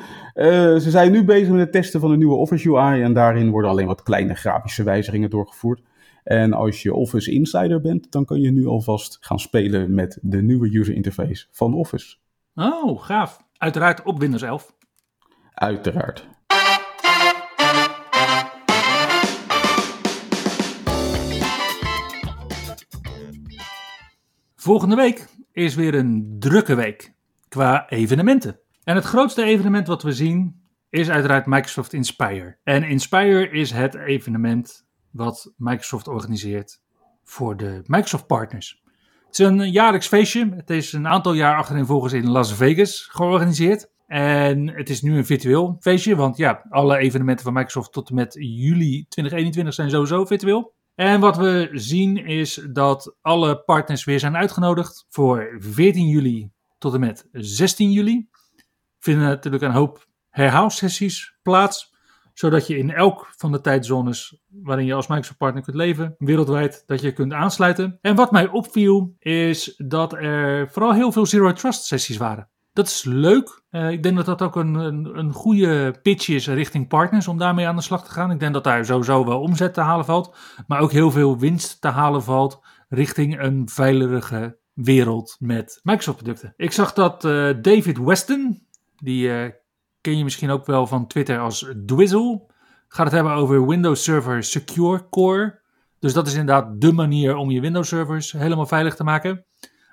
ze 0.78 0.90
zijn 0.90 1.12
nu 1.12 1.24
bezig 1.24 1.50
met 1.50 1.60
het 1.60 1.72
testen 1.72 2.00
van 2.00 2.10
de 2.10 2.18
nieuwe 2.18 2.36
Office 2.36 2.70
UI 2.70 3.02
en 3.02 3.14
daarin 3.14 3.50
worden 3.50 3.70
alleen 3.72 3.88
wat 3.88 4.04
kleine 4.04 4.36
grafische 4.36 4.84
wijzigingen 4.84 5.30
doorgevoerd. 5.30 5.82
En 6.24 6.54
als 6.54 6.82
je 6.82 6.94
Office 6.94 7.32
Insider 7.32 7.82
bent, 7.82 8.12
dan 8.12 8.26
kan 8.26 8.42
je 8.42 8.52
nu 8.52 8.66
alvast 8.66 9.18
gaan 9.22 9.40
spelen 9.40 9.94
met 9.94 10.18
de 10.22 10.42
nieuwe 10.42 10.78
user 10.78 10.96
interface 10.96 11.48
van 11.52 11.74
Office. 11.74 12.16
Oh, 12.56 13.02
gaaf. 13.02 13.40
Uiteraard 13.58 14.04
op 14.04 14.20
Windows 14.20 14.42
11. 14.42 14.74
Uiteraard. 15.54 16.28
Volgende 24.62 24.96
week 24.96 25.28
is 25.52 25.76
weer 25.76 25.96
een 25.96 26.36
drukke 26.40 26.76
week 26.76 27.14
qua 27.50 27.90
evenementen. 27.90 28.60
En 28.84 28.96
het 28.96 29.06
grootste 29.06 29.44
evenement 29.44 29.88
wat 29.88 30.04
we 30.04 30.12
zien 30.12 30.62
is 30.90 31.10
uiteraard 31.10 31.46
Microsoft 31.46 31.94
Inspire. 31.94 32.58
En 32.64 32.84
Inspire 32.84 33.50
is 33.50 33.72
het 33.72 33.96
evenement 33.96 34.88
wat 35.12 35.54
Microsoft 35.58 36.08
organiseert 36.08 36.82
voor 37.24 37.58
de 37.58 37.82
Microsoft 37.86 38.28
partners. 38.28 38.82
Het 39.26 39.40
is 39.40 39.46
een 39.46 39.72
jaarlijks 39.72 40.08
feestje. 40.08 40.50
Het 40.56 40.70
is 40.70 40.94
een 40.94 41.08
aantal 41.08 41.34
jaar 41.34 41.58
achtereenvolgens 41.58 42.14
in 42.14 42.30
Las 42.30 42.54
Vegas 42.54 43.08
georganiseerd. 43.12 43.90
En 44.08 44.68
het 44.68 44.90
is 44.90 45.02
nu 45.02 45.18
een 45.18 45.26
virtueel 45.26 45.78
feestje, 45.80 46.16
want 46.16 46.38
ja, 46.38 46.66
alle 46.70 46.98
evenementen 46.98 47.46
van 47.46 47.54
Microsoft 47.54 47.92
tot 47.92 48.10
en 48.10 48.16
met 48.16 48.34
juli 48.40 49.06
2021 49.10 49.74
zijn 49.74 49.90
sowieso 49.90 50.26
virtueel. 50.26 50.74
En 51.00 51.20
wat 51.20 51.38
we 51.38 51.70
zien 51.72 52.18
is 52.18 52.68
dat 52.72 53.16
alle 53.22 53.64
partners 53.64 54.04
weer 54.04 54.20
zijn 54.20 54.38
uitgenodigd 54.38 55.06
voor 55.10 55.56
14 55.60 56.08
juli 56.08 56.52
tot 56.78 56.94
en 56.94 57.00
met 57.00 57.28
16 57.32 57.92
juli. 57.92 58.30
Vinden 59.00 59.28
natuurlijk 59.28 59.64
een 59.64 59.72
hoop 59.72 60.08
herhaalsessies 60.30 61.38
plaats, 61.42 61.94
zodat 62.34 62.68
je 62.68 62.78
in 62.78 62.92
elk 62.92 63.34
van 63.38 63.52
de 63.52 63.62
tijdzones 63.62 64.42
waarin 64.48 64.86
je 64.86 64.94
als 64.94 65.08
Microsoft 65.08 65.38
partner 65.38 65.64
kunt 65.64 65.76
leven, 65.76 66.16
wereldwijd, 66.18 66.84
dat 66.86 67.02
je 67.02 67.14
kunt 67.14 67.34
aansluiten. 67.34 67.98
En 68.02 68.16
wat 68.16 68.32
mij 68.32 68.48
opviel 68.48 69.16
is 69.20 69.76
dat 69.78 70.14
er 70.14 70.70
vooral 70.72 70.94
heel 70.94 71.12
veel 71.12 71.26
Zero 71.26 71.54
Trust 71.54 71.84
sessies 71.84 72.18
waren. 72.18 72.50
Dat 72.80 72.88
is 72.88 73.04
leuk. 73.04 73.62
Uh, 73.72 73.92
ik 73.92 74.04
denk 74.04 74.16
dat 74.16 74.26
dat 74.26 74.42
ook 74.42 74.56
een, 74.56 74.74
een, 74.74 75.18
een, 75.18 75.34
goede 75.34 76.00
pitch 76.02 76.28
is 76.28 76.48
richting 76.48 76.88
partners 76.88 77.28
om 77.28 77.38
daarmee 77.38 77.68
aan 77.68 77.76
de 77.76 77.82
slag 77.82 78.04
te 78.04 78.12
gaan. 78.12 78.32
Ik 78.32 78.40
denk 78.40 78.54
dat 78.54 78.64
daar 78.64 78.86
sowieso 78.86 79.26
wel 79.26 79.42
omzet 79.42 79.74
te 79.74 79.82
halen 79.82 80.06
valt, 80.06 80.36
maar 80.68 80.80
ook 80.80 80.92
heel 80.92 81.12
veel 81.12 81.38
winst 81.38 81.82
te 81.82 81.88
halen 81.88 82.24
valt 82.24 82.60
richting 82.90 83.42
een 83.42 83.70
veilige 83.70 84.58
wereld 84.74 85.36
met 85.40 85.80
Microsoft 85.84 86.18
producten. 86.18 86.54
Ik 86.58 86.72
zag 86.72 86.94
dat 86.94 87.24
uh, 87.24 87.54
David 87.62 87.98
Weston, 87.98 88.68
die 88.96 89.28
uh, 89.28 89.50
ken 90.02 90.18
je 90.18 90.24
misschien 90.24 90.50
ook 90.50 90.66
wel 90.66 90.88
van 90.88 91.08
Twitter 91.08 91.40
als 91.40 91.72
Dwizzle, 91.86 92.42
gaat 92.88 93.06
het 93.06 93.16
hebben 93.16 93.34
over 93.34 93.68
Windows 93.68 94.04
Server 94.04 94.44
Secure 94.44 95.10
Core. 95.10 95.60
Dus 96.00 96.14
dat 96.14 96.28
is 96.28 96.34
inderdaad 96.34 96.82
de 96.82 96.92
manier 96.92 97.36
om 97.36 97.52
je 97.52 97.62
Windows 97.62 97.88
servers 97.88 98.32
helemaal 98.32 98.66
veilig 98.66 98.96
te 98.96 99.04
maken. 99.04 99.46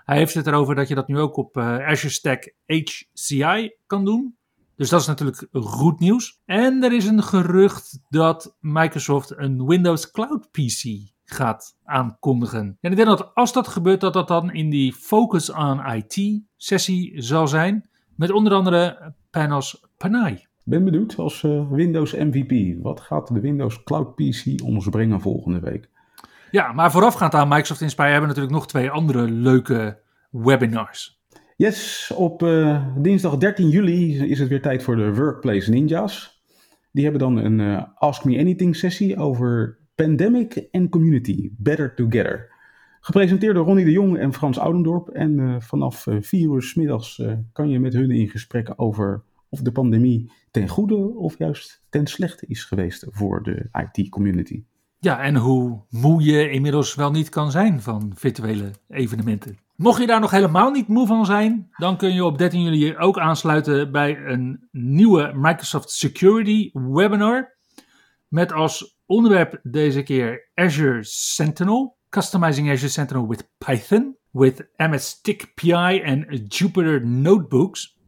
Hij 0.07 0.17
heeft 0.17 0.35
het 0.35 0.47
erover 0.47 0.75
dat 0.75 0.89
je 0.89 0.95
dat 0.95 1.09
nu 1.09 1.19
ook 1.19 1.37
op 1.37 1.57
uh, 1.57 1.87
Azure 1.87 2.13
Stack 2.13 2.53
HCI 2.67 3.71
kan 3.87 4.05
doen. 4.05 4.37
Dus 4.77 4.89
dat 4.89 5.01
is 5.01 5.07
natuurlijk 5.07 5.47
goed 5.53 6.01
nieuws. 6.01 6.41
En 6.45 6.83
er 6.83 6.93
is 6.93 7.07
een 7.07 7.23
gerucht 7.23 8.01
dat 8.09 8.57
Microsoft 8.61 9.33
een 9.37 9.67
Windows 9.67 10.11
Cloud 10.11 10.51
PC 10.51 11.13
gaat 11.25 11.77
aankondigen. 11.85 12.79
En 12.81 12.91
ik 12.91 12.97
denk 12.97 13.09
dat 13.09 13.35
als 13.35 13.53
dat 13.53 13.69
gebeurt, 13.69 14.01
dat 14.01 14.13
dat 14.13 14.29
dan 14.29 14.53
in 14.53 14.71
die 14.71 14.93
Focus 14.93 15.53
on 15.53 15.87
IT 15.87 16.43
sessie 16.57 17.23
zal 17.23 17.49
zijn. 17.49 17.89
Met 18.17 18.31
onder 18.31 18.53
andere 18.53 19.15
Panos 19.31 19.87
Panay. 19.97 20.47
Ben 20.63 20.85
benieuwd 20.85 21.17
als 21.17 21.43
uh, 21.43 21.71
Windows 21.71 22.13
MVP. 22.13 22.83
Wat 22.83 23.01
gaat 23.01 23.35
de 23.35 23.41
Windows 23.41 23.83
Cloud 23.83 24.15
PC 24.15 24.63
ons 24.65 24.89
brengen 24.89 25.21
volgende 25.21 25.61
week? 25.61 25.89
Ja, 26.57 26.73
maar 26.73 26.91
voorafgaand 26.91 27.35
aan 27.35 27.49
Microsoft 27.49 27.81
Inspire 27.81 28.11
hebben 28.11 28.29
we 28.29 28.35
natuurlijk 28.35 28.55
nog 28.55 28.67
twee 28.67 28.91
andere 28.91 29.31
leuke 29.31 29.99
webinars. 30.31 31.23
Yes, 31.57 32.13
op 32.15 32.43
uh, 32.43 32.87
dinsdag 32.99 33.37
13 33.37 33.69
juli 33.69 34.29
is 34.31 34.39
het 34.39 34.49
weer 34.49 34.63
tijd 34.63 34.83
voor 34.83 34.97
de 34.97 35.15
Workplace 35.15 35.71
Ninjas. 35.71 36.43
Die 36.93 37.03
hebben 37.03 37.21
dan 37.21 37.37
een 37.37 37.59
uh, 37.59 37.83
Ask 37.95 38.25
Me 38.25 38.39
Anything 38.39 38.77
sessie 38.77 39.17
over 39.17 39.79
Pandemic 39.95 40.69
and 40.71 40.91
Community, 40.91 41.51
Better 41.57 41.95
Together. 41.95 42.51
Gepresenteerd 43.01 43.55
door 43.55 43.67
Ronnie 43.67 43.85
de 43.85 43.91
Jong 43.91 44.19
en 44.19 44.33
Frans 44.33 44.59
Oudendorp. 44.59 45.09
En 45.09 45.39
uh, 45.39 45.57
vanaf 45.59 46.07
4 46.21 46.41
uur 46.41 46.63
s 46.63 46.75
middags 46.75 47.23
kan 47.53 47.69
je 47.69 47.81
met 47.81 47.93
hun 47.93 48.11
in 48.11 48.29
gesprek 48.29 48.73
over 48.77 49.23
of 49.49 49.61
de 49.61 49.73
pandemie 49.73 50.33
ten 50.51 50.69
goede 50.69 51.15
of 51.17 51.39
juist 51.39 51.85
ten 51.89 52.07
slechte 52.07 52.47
is 52.47 52.65
geweest 52.65 53.07
voor 53.11 53.43
de 53.43 53.69
IT-community. 53.73 54.65
Ja, 54.99 55.21
en 55.21 55.37
hoe 55.37 55.85
moe 55.91 56.23
je 56.23 56.51
inmiddels 56.51 56.95
wel 56.95 57.11
niet 57.11 57.29
kan 57.29 57.51
zijn 57.51 57.83
van 57.83 58.13
virtuele 58.15 58.71
evenementen. 58.89 59.59
Mocht 59.77 60.01
je 60.01 60.07
daar 60.07 60.21
nog 60.21 60.31
helemaal 60.31 60.71
niet 60.71 60.89
moe 60.89 61.07
van 61.07 61.27
zijn, 61.27 61.69
dan 61.77 61.97
kun 61.97 62.15
je 62.15 62.25
op 62.25 62.39
13 62.39 62.63
juli 62.63 62.97
ook 62.97 63.19
aansluiten 63.19 63.93
bij 63.93 64.19
een 64.25 64.69
nieuwe 64.71 65.33
Microsoft 65.35 65.91
Security 65.91 66.71
webinar. 66.73 67.55
Met 68.29 68.53
als 68.53 68.99
onderwerp 69.07 69.61
deze 69.63 70.03
keer 70.03 70.51
Azure 70.55 70.99
Sentinel, 71.05 71.97
Customizing 72.09 72.71
Azure 72.71 72.91
Sentinel 72.91 73.29
with 73.29 73.51
Python, 73.59 74.17
with 74.31 74.69
MS 74.77 75.21
Tick 75.21 75.55
PI 75.55 76.01
en 76.01 76.45
Jupyter 76.49 77.07
Notebooks. 77.07 77.99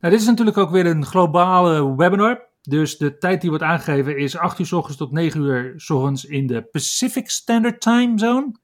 Nou, 0.00 0.12
dit 0.12 0.22
is 0.22 0.26
natuurlijk 0.26 0.56
ook 0.56 0.70
weer 0.70 0.86
een 0.86 1.04
globale 1.04 1.96
webinar. 1.96 2.52
Dus 2.68 2.96
de 2.96 3.18
tijd 3.18 3.40
die 3.40 3.50
wordt 3.50 3.64
aangegeven 3.64 4.18
is 4.18 4.36
8 4.36 4.58
uur 4.58 4.66
s 4.66 4.72
ochtends 4.72 4.98
tot 4.98 5.12
9 5.12 5.40
uur 5.40 5.72
s 5.76 5.90
ochtends 5.90 6.24
in 6.24 6.46
de 6.46 6.62
Pacific 6.62 7.30
Standard 7.30 7.80
Time 7.80 8.18
Zone. 8.18 8.54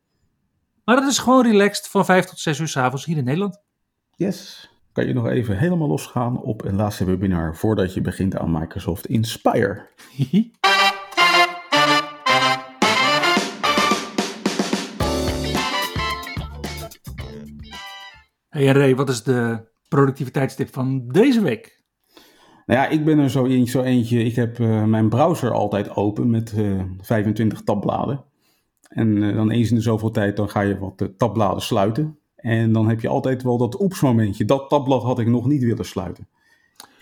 Maar 0.85 0.97
dat 0.97 1.11
is 1.11 1.19
gewoon 1.19 1.43
relaxed 1.47 1.89
van 1.89 2.05
5 2.05 2.25
tot 2.25 2.39
6 2.39 2.59
uur 2.59 2.69
s 2.69 2.77
avonds 2.77 3.05
hier 3.05 3.17
in 3.17 3.25
Nederland. 3.25 3.63
Yes. 4.17 4.71
Kan 4.93 5.07
je 5.07 5.13
nog 5.13 5.27
even 5.29 5.59
helemaal 5.59 5.89
losgaan 5.89 6.43
op 6.43 6.65
een 6.65 6.77
laatste 6.77 7.05
webinar 7.05 7.57
voordat 7.57 7.95
je 7.95 8.01
begint 8.01 8.37
aan 8.37 8.53
Microsoft 8.53 9.07
Inspire. 9.07 9.89
hey 18.49 18.67
Ray, 18.67 18.97
wat 18.97 19.09
is 19.09 19.23
de 19.23 19.69
productiviteitstip 19.89 20.73
van 20.73 21.09
deze 21.09 21.43
week? 21.43 21.80
Nou 22.71 22.83
ja, 22.83 22.89
ik 22.89 23.05
ben 23.05 23.19
er 23.19 23.31
zo, 23.31 23.45
in, 23.45 23.67
zo 23.67 23.83
eentje. 23.83 24.25
Ik 24.25 24.35
heb 24.35 24.59
uh, 24.59 24.85
mijn 24.85 25.09
browser 25.09 25.53
altijd 25.53 25.97
open 25.97 26.31
met 26.31 26.53
uh, 26.57 26.83
25 27.01 27.63
tabbladen. 27.63 28.25
En 28.89 29.17
uh, 29.17 29.35
dan 29.35 29.51
eens 29.51 29.71
in 29.71 29.77
de 29.77 29.83
zoveel 29.83 30.11
tijd 30.11 30.37
dan 30.37 30.49
ga 30.49 30.61
je 30.61 30.79
wat 30.79 31.09
tabbladen 31.17 31.63
sluiten. 31.63 32.19
En 32.37 32.73
dan 32.73 32.89
heb 32.89 33.01
je 33.01 33.09
altijd 33.09 33.43
wel 33.43 33.59
dat 33.59 33.81
oeps 33.81 34.01
momentje. 34.01 34.45
Dat 34.45 34.69
tabblad 34.69 35.03
had 35.03 35.19
ik 35.19 35.27
nog 35.27 35.47
niet 35.47 35.63
willen 35.63 35.85
sluiten. 35.85 36.29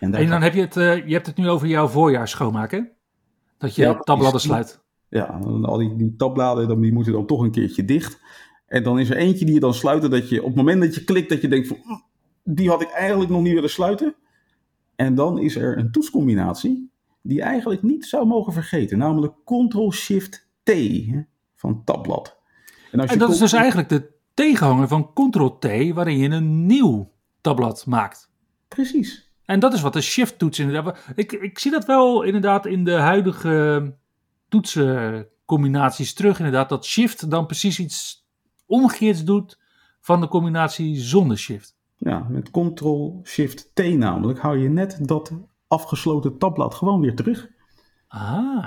En, 0.00 0.14
en 0.14 0.28
dan 0.28 0.42
heb 0.42 0.54
je 0.54 0.60
het, 0.60 0.74
je 0.74 1.12
hebt 1.12 1.26
het 1.26 1.36
nu 1.36 1.48
over 1.48 1.66
jouw 1.66 1.88
voorjaar 1.88 2.28
schoonmaken. 2.28 2.90
Dat 3.58 3.74
je 3.74 3.82
ja, 3.82 3.94
tabbladen 3.94 4.40
sluit. 4.40 4.80
Ja, 5.08 5.40
al 5.62 5.78
die, 5.78 5.96
die 5.96 6.14
tabbladen 6.16 6.80
die 6.80 6.92
moeten 6.92 7.12
dan 7.12 7.26
toch 7.26 7.40
een 7.40 7.50
keertje 7.50 7.84
dicht. 7.84 8.20
En 8.66 8.82
dan 8.82 8.98
is 8.98 9.10
er 9.10 9.16
eentje 9.16 9.44
die 9.44 9.54
je 9.54 9.60
dan 9.60 9.74
sluiten 9.74 10.10
dat 10.10 10.28
je 10.28 10.40
op 10.40 10.46
het 10.46 10.56
moment 10.56 10.80
dat 10.80 10.94
je 10.94 11.04
klikt 11.04 11.28
dat 11.28 11.40
je 11.40 11.48
denkt 11.48 11.68
van 11.68 11.78
die 12.44 12.68
had 12.68 12.82
ik 12.82 12.90
eigenlijk 12.90 13.30
nog 13.30 13.42
niet 13.42 13.54
willen 13.54 13.70
sluiten. 13.70 14.14
En 14.98 15.14
dan 15.14 15.38
is 15.38 15.56
er 15.56 15.78
een 15.78 15.90
toetscombinatie 15.90 16.90
die 17.22 17.36
je 17.36 17.42
eigenlijk 17.42 17.82
niet 17.82 18.06
zou 18.06 18.26
mogen 18.26 18.52
vergeten, 18.52 18.98
namelijk 18.98 19.34
Ctrl-Shift-T 19.44 20.72
van 21.54 21.84
tabblad. 21.84 22.36
En, 22.92 23.00
als 23.00 23.08
je 23.08 23.14
en 23.14 23.18
dat 23.18 23.30
is 23.30 23.38
dus 23.38 23.52
eigenlijk 23.52 23.88
de 23.88 24.10
tegenhanger 24.34 24.88
van 24.88 25.12
Ctrl-T, 25.12 25.94
waarin 25.94 26.18
je 26.18 26.28
een 26.28 26.66
nieuw 26.66 27.12
tabblad 27.40 27.86
maakt. 27.86 28.30
Precies. 28.68 29.30
En 29.44 29.60
dat 29.60 29.72
is 29.72 29.80
wat 29.80 29.92
de 29.92 30.00
Shift-toets 30.00 30.58
inderdaad. 30.58 30.98
Ik, 31.14 31.32
ik 31.32 31.58
zie 31.58 31.70
dat 31.70 31.84
wel 31.84 32.22
inderdaad 32.22 32.66
in 32.66 32.84
de 32.84 32.96
huidige 32.96 33.96
toetsencombinaties 34.48 36.14
terug, 36.14 36.38
inderdaad, 36.38 36.68
dat 36.68 36.84
Shift 36.86 37.30
dan 37.30 37.46
precies 37.46 37.78
iets 37.78 38.26
omgekeerds 38.66 39.24
doet 39.24 39.58
van 40.00 40.20
de 40.20 40.28
combinatie 40.28 40.96
zonder 40.96 41.38
Shift. 41.38 41.77
Ja, 41.98 42.26
met 42.28 42.50
Ctrl-Shift-T 42.50 43.82
namelijk 43.96 44.38
hou 44.38 44.58
je 44.58 44.68
net 44.68 44.98
dat 45.08 45.32
afgesloten 45.66 46.38
tabblad 46.38 46.74
gewoon 46.74 47.00
weer 47.00 47.14
terug. 47.14 47.48
Ah. 48.08 48.64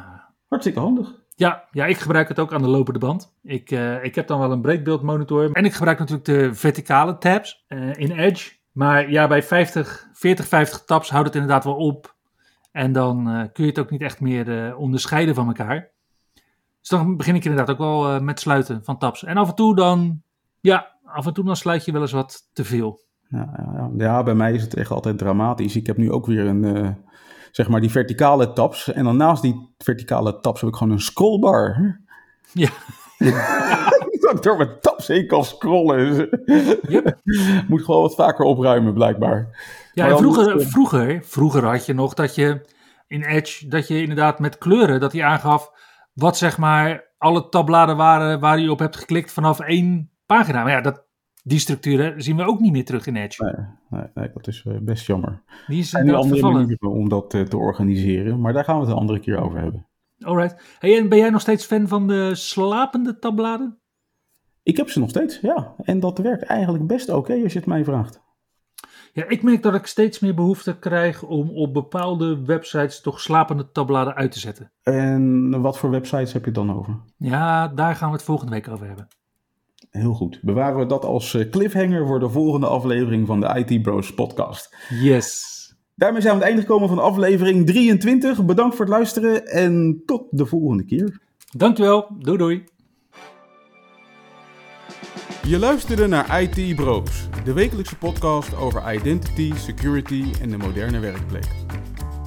Hartstikke 0.47 0.79
handig. 0.79 1.19
Ja, 1.35 1.67
ja, 1.71 1.85
ik 1.85 1.97
gebruik 1.97 2.27
het 2.27 2.39
ook 2.39 2.53
aan 2.53 2.61
de 2.61 2.67
lopende 2.67 2.99
band. 2.99 3.33
Ik, 3.43 3.71
uh, 3.71 4.03
ik 4.03 4.15
heb 4.15 4.27
dan 4.27 4.39
wel 4.39 4.51
een 4.51 4.61
breekbeeldmonitor. 4.61 5.51
En 5.51 5.65
ik 5.65 5.73
gebruik 5.73 5.99
natuurlijk 5.99 6.25
de 6.25 6.53
verticale 6.53 7.17
tabs 7.17 7.65
uh, 7.67 7.93
in 7.95 8.11
Edge. 8.11 8.51
Maar 8.71 9.11
ja, 9.11 9.27
bij 9.27 9.43
50, 9.43 10.09
40, 10.13 10.47
50 10.47 10.83
tabs 10.85 11.09
houdt 11.09 11.27
het 11.27 11.35
inderdaad 11.35 11.63
wel 11.63 11.75
op. 11.75 12.15
En 12.71 12.91
dan 12.91 13.29
uh, 13.29 13.43
kun 13.53 13.63
je 13.63 13.69
het 13.69 13.79
ook 13.79 13.89
niet 13.89 14.01
echt 14.01 14.19
meer 14.19 14.75
onderscheiden 14.75 15.35
van 15.35 15.47
elkaar. 15.47 15.89
Dus 16.79 16.89
dan 16.89 17.17
begin 17.17 17.35
ik 17.35 17.45
inderdaad 17.45 17.69
ook 17.69 17.77
wel 17.77 18.21
met 18.21 18.39
sluiten 18.39 18.83
van 18.83 18.97
tabs. 18.97 19.23
En 19.23 19.37
af 19.37 19.49
en 19.49 19.55
toe 19.55 19.75
dan, 19.75 20.21
ja, 20.59 20.97
af 21.03 21.25
en 21.25 21.33
toe 21.33 21.45
dan 21.45 21.55
sluit 21.55 21.85
je 21.85 21.91
wel 21.91 22.01
eens 22.01 22.11
wat 22.11 22.49
te 22.53 22.63
veel. 22.63 23.01
Ja, 23.31 23.49
ja, 23.57 23.89
ja, 23.97 24.23
bij 24.23 24.35
mij 24.35 24.53
is 24.53 24.61
het 24.61 24.75
echt 24.75 24.91
altijd 24.91 25.17
dramatisch. 25.17 25.75
Ik 25.75 25.87
heb 25.87 25.97
nu 25.97 26.11
ook 26.11 26.25
weer 26.25 26.45
een, 26.45 26.63
uh, 26.63 26.89
zeg 27.51 27.67
maar 27.67 27.81
die 27.81 27.91
verticale 27.91 28.53
tabs. 28.53 28.91
En 28.91 29.03
dan 29.03 29.17
naast 29.17 29.41
die 29.41 29.73
verticale 29.77 30.39
tabs 30.39 30.61
heb 30.61 30.69
ik 30.69 30.75
gewoon 30.75 30.93
een 30.93 31.01
scrollbar. 31.01 31.99
Ja. 32.53 32.69
dat 33.17 34.35
ik 34.35 34.41
door 34.43 34.57
mijn 34.57 34.79
tabs 34.81 35.07
heen 35.07 35.27
kan 35.27 35.45
scrollen. 35.45 36.29
Yep. 36.87 37.19
Moet 37.67 37.83
gewoon 37.83 38.01
wat 38.01 38.15
vaker 38.15 38.45
opruimen, 38.45 38.93
blijkbaar. 38.93 39.65
Ja, 39.93 40.07
en 40.07 40.17
vroeger, 40.17 40.61
vroeger, 40.61 41.23
vroeger 41.23 41.65
had 41.65 41.85
je 41.85 41.93
nog 41.93 42.13
dat 42.13 42.35
je 42.35 42.61
in 43.07 43.23
Edge, 43.23 43.67
dat 43.67 43.87
je 43.87 44.01
inderdaad 44.01 44.39
met 44.39 44.57
kleuren, 44.57 44.99
dat 44.99 45.11
hij 45.11 45.23
aangaf 45.23 45.71
wat 46.13 46.37
zeg 46.37 46.57
maar 46.57 47.09
alle 47.17 47.49
tabbladen 47.49 47.97
waren 47.97 48.39
waar 48.39 48.59
je 48.59 48.71
op 48.71 48.79
hebt 48.79 48.97
geklikt 48.97 49.31
vanaf 49.31 49.59
één 49.59 50.11
pagina. 50.25 50.63
Maar 50.63 50.71
ja, 50.71 50.81
dat, 50.81 51.03
die 51.43 51.59
structuren 51.59 52.21
zien 52.21 52.35
we 52.35 52.43
ook 52.43 52.59
niet 52.59 52.71
meer 52.71 52.85
terug 52.85 53.07
in 53.07 53.15
Edge. 53.15 53.43
Nee, 53.43 53.65
nee, 53.89 54.09
nee, 54.13 54.29
dat 54.33 54.47
is 54.47 54.63
eh, 54.67 54.73
best 54.81 55.05
jammer. 55.05 55.41
Die 55.67 55.79
is 55.79 55.93
En 55.93 55.99
inderdaad 55.99 56.23
andere 56.23 56.51
manieren 56.51 56.89
om 56.89 57.09
dat 57.09 57.33
eh, 57.33 57.41
te 57.41 57.57
organiseren. 57.57 58.41
Maar 58.41 58.53
daar 58.53 58.63
gaan 58.63 58.75
we 58.75 58.81
het 58.81 58.91
een 58.91 58.99
andere 58.99 59.19
keer 59.19 59.37
over 59.37 59.59
hebben. 59.59 59.87
Alright. 60.19 60.77
Hey, 60.79 60.97
en 60.97 61.09
ben 61.09 61.17
jij 61.17 61.29
nog 61.29 61.41
steeds 61.41 61.65
fan 61.65 61.87
van 61.87 62.07
de 62.07 62.35
slapende 62.35 63.19
tabbladen? 63.19 63.79
Ik 64.63 64.77
heb 64.77 64.89
ze 64.89 64.99
nog 64.99 65.09
steeds, 65.09 65.39
ja. 65.39 65.75
En 65.83 65.99
dat 65.99 66.17
werkt 66.17 66.43
eigenlijk 66.43 66.87
best 66.87 67.09
oké 67.09 67.33
als 67.43 67.53
je 67.53 67.59
het 67.59 67.67
mij 67.67 67.83
vraagt. 67.83 68.21
Ja, 69.13 69.27
ik 69.27 69.43
merk 69.43 69.63
dat 69.63 69.73
ik 69.73 69.85
steeds 69.85 70.19
meer 70.19 70.35
behoefte 70.35 70.79
krijg 70.79 71.23
om 71.23 71.49
op 71.49 71.73
bepaalde 71.73 72.45
websites 72.45 73.01
toch 73.01 73.19
slapende 73.19 73.71
tabbladen 73.71 74.15
uit 74.15 74.31
te 74.31 74.39
zetten. 74.39 74.71
En 74.81 75.61
wat 75.61 75.77
voor 75.77 75.89
websites 75.89 76.33
heb 76.33 76.41
je 76.41 76.51
het 76.51 76.55
dan 76.55 76.73
over? 76.73 76.99
Ja, 77.17 77.67
daar 77.67 77.95
gaan 77.95 78.09
we 78.09 78.15
het 78.15 78.23
volgende 78.23 78.51
week 78.51 78.67
over 78.67 78.87
hebben. 78.87 79.07
Heel 79.89 80.13
goed. 80.13 80.39
Bewaren 80.41 80.79
we 80.79 80.85
dat 80.85 81.05
als 81.05 81.33
eh, 81.33 81.49
cliffhanger 81.49 82.07
voor 82.07 82.19
de 82.19 82.29
volgende 82.29 82.67
aflevering 82.67 83.27
van 83.27 83.39
de 83.39 83.65
IT 83.65 83.81
Bros 83.81 84.13
podcast. 84.13 84.75
Yes. 85.01 85.49
Daarmee 85.95 86.21
zijn 86.21 86.37
we 86.37 86.39
aan 86.43 86.47
het 86.47 86.57
einde 86.57 86.67
gekomen 86.67 86.89
van 86.89 86.99
aflevering 86.99 87.65
23. 87.65 88.45
Bedankt 88.45 88.75
voor 88.75 88.85
het 88.85 88.93
luisteren 88.93 89.47
en 89.47 90.03
tot 90.05 90.23
de 90.29 90.45
volgende 90.45 90.85
keer. 90.85 91.19
Dankjewel. 91.57 92.07
Doei 92.19 92.37
doei. 92.37 92.63
Je 95.47 95.59
luisterde 95.59 96.07
naar 96.07 96.41
IT 96.41 96.75
Bros, 96.75 97.29
de 97.43 97.53
wekelijkse 97.53 97.97
podcast 97.97 98.55
over 98.55 98.93
identity, 98.93 99.53
security 99.55 100.23
en 100.41 100.49
de 100.49 100.57
moderne 100.57 100.99
werkplek. 100.99 101.47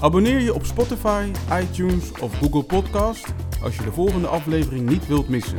Abonneer 0.00 0.40
je 0.40 0.54
op 0.54 0.64
Spotify, 0.64 1.30
iTunes 1.62 2.12
of 2.20 2.38
Google 2.38 2.62
Podcast 2.62 3.34
als 3.62 3.76
je 3.76 3.82
de 3.82 3.92
volgende 3.92 4.26
aflevering 4.26 4.88
niet 4.88 5.06
wilt 5.06 5.28
missen. 5.28 5.58